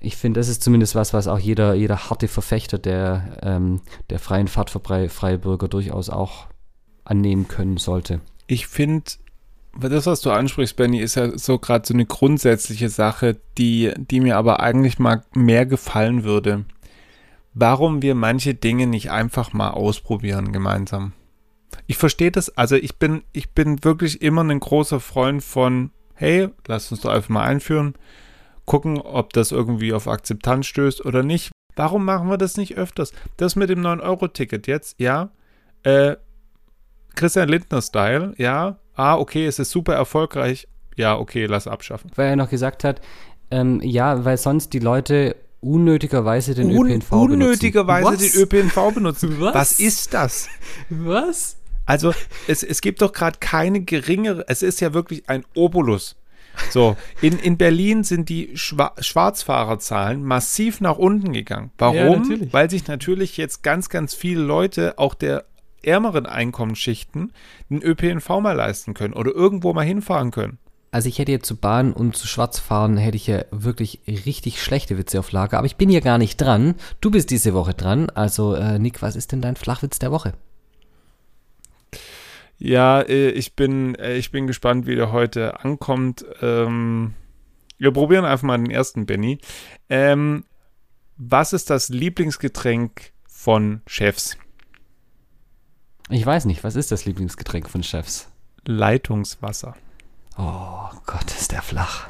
ich 0.00 0.16
finde, 0.16 0.40
das 0.40 0.48
ist 0.48 0.62
zumindest 0.62 0.94
was, 0.94 1.12
was 1.12 1.26
auch 1.26 1.38
jeder, 1.38 1.74
jeder 1.74 2.08
harte 2.08 2.28
Verfechter 2.28 2.78
der, 2.78 3.38
ähm, 3.42 3.80
der 4.10 4.18
freien 4.18 4.48
Fahrt 4.48 4.70
für 4.70 4.80
freie 4.80 5.38
Bürger 5.38 5.68
durchaus 5.68 6.08
auch 6.08 6.46
annehmen 7.04 7.48
können 7.48 7.78
sollte. 7.78 8.20
Ich 8.46 8.66
finde, 8.66 9.10
das, 9.78 10.06
was 10.06 10.20
du 10.20 10.30
ansprichst, 10.30 10.76
Benny, 10.76 11.00
ist 11.00 11.16
ja 11.16 11.36
so 11.36 11.58
gerade 11.58 11.86
so 11.86 11.94
eine 11.94 12.06
grundsätzliche 12.06 12.88
Sache, 12.88 13.38
die, 13.56 13.92
die 13.96 14.20
mir 14.20 14.36
aber 14.36 14.60
eigentlich 14.60 14.98
mal 14.98 15.24
mehr 15.34 15.66
gefallen 15.66 16.24
würde. 16.24 16.64
Warum 17.54 18.02
wir 18.02 18.14
manche 18.14 18.54
Dinge 18.54 18.86
nicht 18.86 19.10
einfach 19.10 19.52
mal 19.52 19.70
ausprobieren 19.70 20.52
gemeinsam. 20.52 21.12
Ich 21.86 21.96
verstehe 21.96 22.30
das, 22.30 22.56
also 22.56 22.76
ich 22.76 22.96
bin, 22.96 23.24
ich 23.32 23.50
bin 23.50 23.82
wirklich 23.84 24.22
immer 24.22 24.44
ein 24.44 24.60
großer 24.60 25.00
Freund 25.00 25.42
von, 25.42 25.90
hey, 26.14 26.48
lass 26.66 26.90
uns 26.92 27.00
doch 27.00 27.10
einfach 27.10 27.30
mal 27.30 27.44
einführen 27.44 27.94
gucken, 28.68 28.98
ob 29.00 29.32
das 29.32 29.50
irgendwie 29.50 29.92
auf 29.92 30.06
Akzeptanz 30.06 30.66
stößt 30.66 31.04
oder 31.04 31.24
nicht. 31.24 31.50
Warum 31.74 32.04
machen 32.04 32.28
wir 32.28 32.38
das 32.38 32.56
nicht 32.56 32.76
öfters? 32.76 33.12
Das 33.36 33.56
mit 33.56 33.70
dem 33.70 33.80
9-Euro-Ticket 33.80 34.66
jetzt, 34.66 35.00
ja. 35.00 35.30
Äh, 35.82 36.16
Christian 37.16 37.48
Lindner-Style, 37.48 38.34
ja. 38.36 38.78
Ah, 38.94 39.16
okay, 39.16 39.46
es 39.46 39.58
ist 39.58 39.70
super 39.70 39.94
erfolgreich. 39.94 40.68
Ja, 40.96 41.16
okay, 41.16 41.46
lass 41.46 41.66
abschaffen. 41.66 42.10
Weil 42.14 42.28
er 42.28 42.36
noch 42.36 42.50
gesagt 42.50 42.84
hat, 42.84 43.00
ähm, 43.50 43.80
ja, 43.82 44.24
weil 44.24 44.36
sonst 44.36 44.72
die 44.72 44.80
Leute 44.80 45.36
unnötigerweise 45.60 46.54
den 46.54 46.70
Un 46.70 46.90
ÖPNV 46.90 47.10
benutzen. 47.10 47.32
Unnötigerweise 47.32 48.16
den 48.16 48.42
ÖPNV 48.42 48.94
benutzen. 48.94 49.40
Was? 49.40 49.54
Was 49.54 49.80
ist 49.80 50.14
das? 50.14 50.48
Was? 50.90 51.56
Also, 51.86 52.12
es, 52.46 52.62
es 52.62 52.80
gibt 52.80 53.00
doch 53.00 53.12
gerade 53.12 53.38
keine 53.40 53.80
geringere, 53.80 54.44
es 54.48 54.62
ist 54.62 54.80
ja 54.80 54.92
wirklich 54.92 55.28
ein 55.28 55.44
Obolus. 55.54 56.16
So, 56.70 56.96
in, 57.20 57.38
in 57.38 57.56
Berlin 57.56 58.04
sind 58.04 58.28
die 58.28 58.56
Schwa 58.56 58.92
Schwarzfahrerzahlen 58.98 60.22
massiv 60.22 60.80
nach 60.80 60.98
unten 60.98 61.32
gegangen. 61.32 61.70
Warum? 61.78 62.30
Ja, 62.30 62.52
Weil 62.52 62.70
sich 62.70 62.86
natürlich 62.86 63.36
jetzt 63.36 63.62
ganz, 63.62 63.88
ganz 63.88 64.14
viele 64.14 64.42
Leute, 64.42 64.98
auch 64.98 65.14
der 65.14 65.44
ärmeren 65.82 66.26
Einkommensschichten, 66.26 67.32
den 67.70 67.82
ÖPNV 67.82 68.28
mal 68.40 68.52
leisten 68.52 68.94
können 68.94 69.14
oder 69.14 69.32
irgendwo 69.32 69.72
mal 69.72 69.84
hinfahren 69.84 70.30
können. 70.30 70.58
also 70.90 71.08
ich 71.08 71.18
hätte 71.18 71.32
jetzt 71.32 71.46
zu 71.46 71.56
Bahn 71.56 71.92
und 71.92 72.16
zu 72.16 72.26
Schwarz 72.26 72.58
fahren, 72.58 72.96
hätte 72.96 73.16
ich 73.16 73.26
ja 73.26 73.44
wirklich 73.50 74.00
richtig 74.06 74.62
schlechte 74.62 74.98
Witze 74.98 75.18
auf 75.18 75.32
Lager, 75.32 75.58
aber 75.58 75.66
ich 75.66 75.76
bin 75.76 75.88
hier 75.88 76.00
gar 76.00 76.18
nicht 76.18 76.36
dran. 76.38 76.74
Du 77.00 77.10
bist 77.10 77.30
diese 77.30 77.54
Woche 77.54 77.74
dran. 77.74 78.10
Also, 78.10 78.54
äh, 78.54 78.78
Nick, 78.78 79.02
was 79.02 79.14
ist 79.16 79.32
denn 79.32 79.40
dein 79.42 79.56
Flachwitz 79.56 79.98
der 79.98 80.10
Woche? 80.10 80.32
Ja, 82.58 83.00
äh, 83.00 83.30
ich 83.30 83.54
bin, 83.54 83.94
äh, 83.96 84.16
ich 84.16 84.30
bin 84.30 84.46
gespannt, 84.46 84.86
wie 84.86 84.96
der 84.96 85.12
heute 85.12 85.60
ankommt. 85.60 86.24
Ähm, 86.42 87.14
wir 87.78 87.92
probieren 87.92 88.24
einfach 88.24 88.46
mal 88.46 88.58
den 88.58 88.70
ersten, 88.70 89.06
Benny. 89.06 89.38
Ähm, 89.88 90.44
was 91.16 91.52
ist 91.52 91.70
das 91.70 91.88
Lieblingsgetränk 91.88 93.12
von 93.28 93.80
Chefs? 93.86 94.36
Ich 96.10 96.24
weiß 96.24 96.46
nicht, 96.46 96.64
was 96.64 96.74
ist 96.74 96.90
das 96.90 97.04
Lieblingsgetränk 97.04 97.68
von 97.68 97.82
Chefs? 97.82 98.28
Leitungswasser. 98.64 99.76
Oh 100.36 100.88
Gott, 101.06 101.30
ist 101.38 101.52
der 101.52 101.62
flach. 101.62 102.08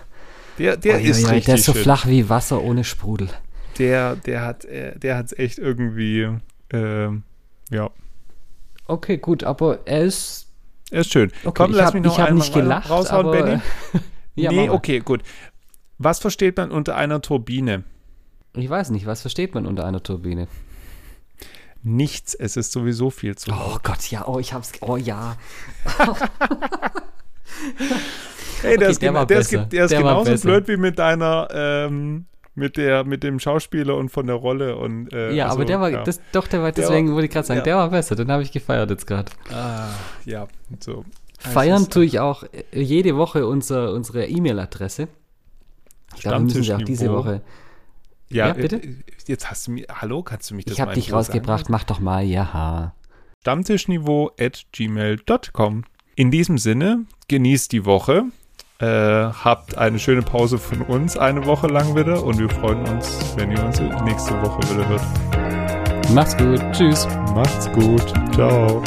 Der, 0.58 0.76
der 0.76 0.96
Oi, 0.96 1.02
ist 1.02 1.24
oi, 1.24 1.30
richtig 1.30 1.44
Der 1.46 1.54
ist 1.56 1.64
so 1.64 1.72
schön. 1.72 1.82
flach 1.82 2.06
wie 2.06 2.28
Wasser 2.28 2.62
ohne 2.62 2.84
Sprudel. 2.84 3.28
Der, 3.78 4.16
der 4.16 4.42
hat, 4.42 4.64
äh, 4.64 4.98
der 4.98 5.16
hat's 5.16 5.32
echt 5.32 5.58
irgendwie, 5.58 6.28
ähm, 6.70 7.22
ja, 7.70 7.90
Okay, 8.88 9.18
gut, 9.18 9.44
aber 9.44 9.80
er 9.86 10.02
ist. 10.02 10.48
er 10.90 11.02
ist 11.02 11.12
schön. 11.12 11.30
Okay, 11.44 11.52
Komm, 11.62 11.70
ich 11.70 11.76
lass 11.76 11.86
hab- 11.88 11.94
mich 11.94 12.02
noch 12.02 12.18
ich 12.18 12.24
einmal 12.24 12.34
nicht 12.34 12.52
gelacht, 12.54 12.90
raushauen, 12.90 13.26
aber- 13.26 13.42
Benny. 13.42 13.60
Ja, 14.34 14.50
nee, 14.52 14.70
okay, 14.70 15.00
gut. 15.00 15.22
Was 15.98 16.20
versteht 16.20 16.56
man 16.56 16.70
unter 16.70 16.94
einer 16.96 17.20
Turbine? 17.20 17.82
Ich 18.54 18.70
weiß 18.70 18.90
nicht, 18.90 19.04
was 19.04 19.20
versteht 19.20 19.52
man 19.54 19.66
unter 19.66 19.84
einer 19.84 20.00
Turbine? 20.02 20.46
Nichts, 21.82 22.34
es 22.34 22.56
ist 22.56 22.70
sowieso 22.72 23.10
viel 23.10 23.34
zu 23.36 23.50
laut. 23.50 23.60
Oh 23.74 23.78
Gott, 23.82 24.08
ja, 24.10 24.26
oh, 24.28 24.38
ich 24.38 24.52
hab's. 24.52 24.72
Oh 24.80 24.96
ja. 24.96 25.36
Hey, 28.62 28.76
der 28.76 28.88
Okay, 28.88 28.92
ist, 28.92 29.02
der 29.02 29.12
der 29.26 29.38
ist, 29.38 29.52
der 29.52 29.84
ist 29.84 29.90
Der 29.92 29.98
genauso 30.00 30.34
blöd 30.36 30.66
wie 30.68 30.76
mit 30.76 30.98
deiner, 30.98 31.48
ähm, 31.52 32.26
mit 32.58 32.76
der, 32.76 33.04
mit 33.04 33.22
dem 33.22 33.38
Schauspieler 33.40 33.96
und 33.96 34.10
von 34.10 34.26
der 34.26 34.36
Rolle 34.36 34.76
und 34.76 35.12
äh, 35.12 35.32
Ja, 35.32 35.46
also, 35.46 35.56
aber 35.56 35.64
der 35.64 35.80
war, 35.80 35.90
ja. 35.90 36.02
das, 36.04 36.20
doch, 36.32 36.46
der 36.46 36.60
war, 36.62 36.72
deswegen 36.72 37.12
wollte 37.12 37.26
ich 37.26 37.32
gerade 37.32 37.46
sagen, 37.46 37.58
ja. 37.58 37.64
der 37.64 37.76
war 37.76 37.90
besser, 37.90 38.14
den 38.16 38.30
habe 38.30 38.42
ich 38.42 38.52
gefeiert 38.52 38.90
jetzt 38.90 39.06
gerade. 39.06 39.30
ah, 39.52 39.88
ja, 40.24 40.46
so. 40.80 41.04
Feiern 41.38 41.82
ist, 41.82 41.92
tue 41.92 42.04
ich 42.04 42.18
auch 42.20 42.42
äh, 42.42 42.82
jede 42.82 43.16
Woche 43.16 43.46
unser, 43.46 43.92
unsere 43.92 44.26
E-Mail-Adresse. 44.26 45.08
Ich 46.16 46.22
glaube, 46.22 46.38
wir 46.38 46.44
müssen 46.44 46.62
sie 46.64 46.74
auch 46.74 46.82
diese. 46.82 47.12
Woche. 47.12 47.42
Ja, 48.30 48.48
Ja, 48.48 48.52
bitte? 48.54 48.76
äh, 48.82 48.96
Jetzt 49.26 49.50
hast 49.50 49.66
du 49.66 49.72
mir, 49.72 49.86
hallo, 49.88 50.22
kannst 50.22 50.50
du 50.50 50.54
mich 50.54 50.64
das 50.64 50.74
Ich 50.74 50.80
habe 50.80 50.94
dich 50.94 51.04
Ruhe 51.04 51.22
sagen? 51.22 51.38
rausgebracht, 51.38 51.68
mach 51.70 51.84
doch 51.84 52.00
mal, 52.00 52.24
ja. 52.24 52.92
Stammtischniveau 53.42 54.30
at 54.40 54.64
gmail.com. 54.72 55.84
In 56.16 56.30
diesem 56.30 56.58
Sinne, 56.58 57.04
genießt 57.28 57.70
die 57.72 57.84
Woche. 57.84 58.24
Äh, 58.80 58.86
habt 58.86 59.76
eine 59.76 59.98
schöne 59.98 60.22
Pause 60.22 60.56
von 60.56 60.82
uns 60.82 61.16
eine 61.16 61.44
Woche 61.46 61.66
lang 61.66 61.96
wieder 61.96 62.22
und 62.22 62.38
wir 62.38 62.48
freuen 62.48 62.86
uns, 62.86 63.34
wenn 63.36 63.50
ihr 63.50 63.64
uns 63.64 63.80
nächste 63.80 64.40
Woche 64.40 64.60
wieder 64.70 64.88
hört. 64.88 66.10
Macht's 66.14 66.36
gut, 66.36 66.60
tschüss. 66.70 67.08
Macht's 67.34 67.68
gut. 67.72 68.14
Ciao. 68.32 68.80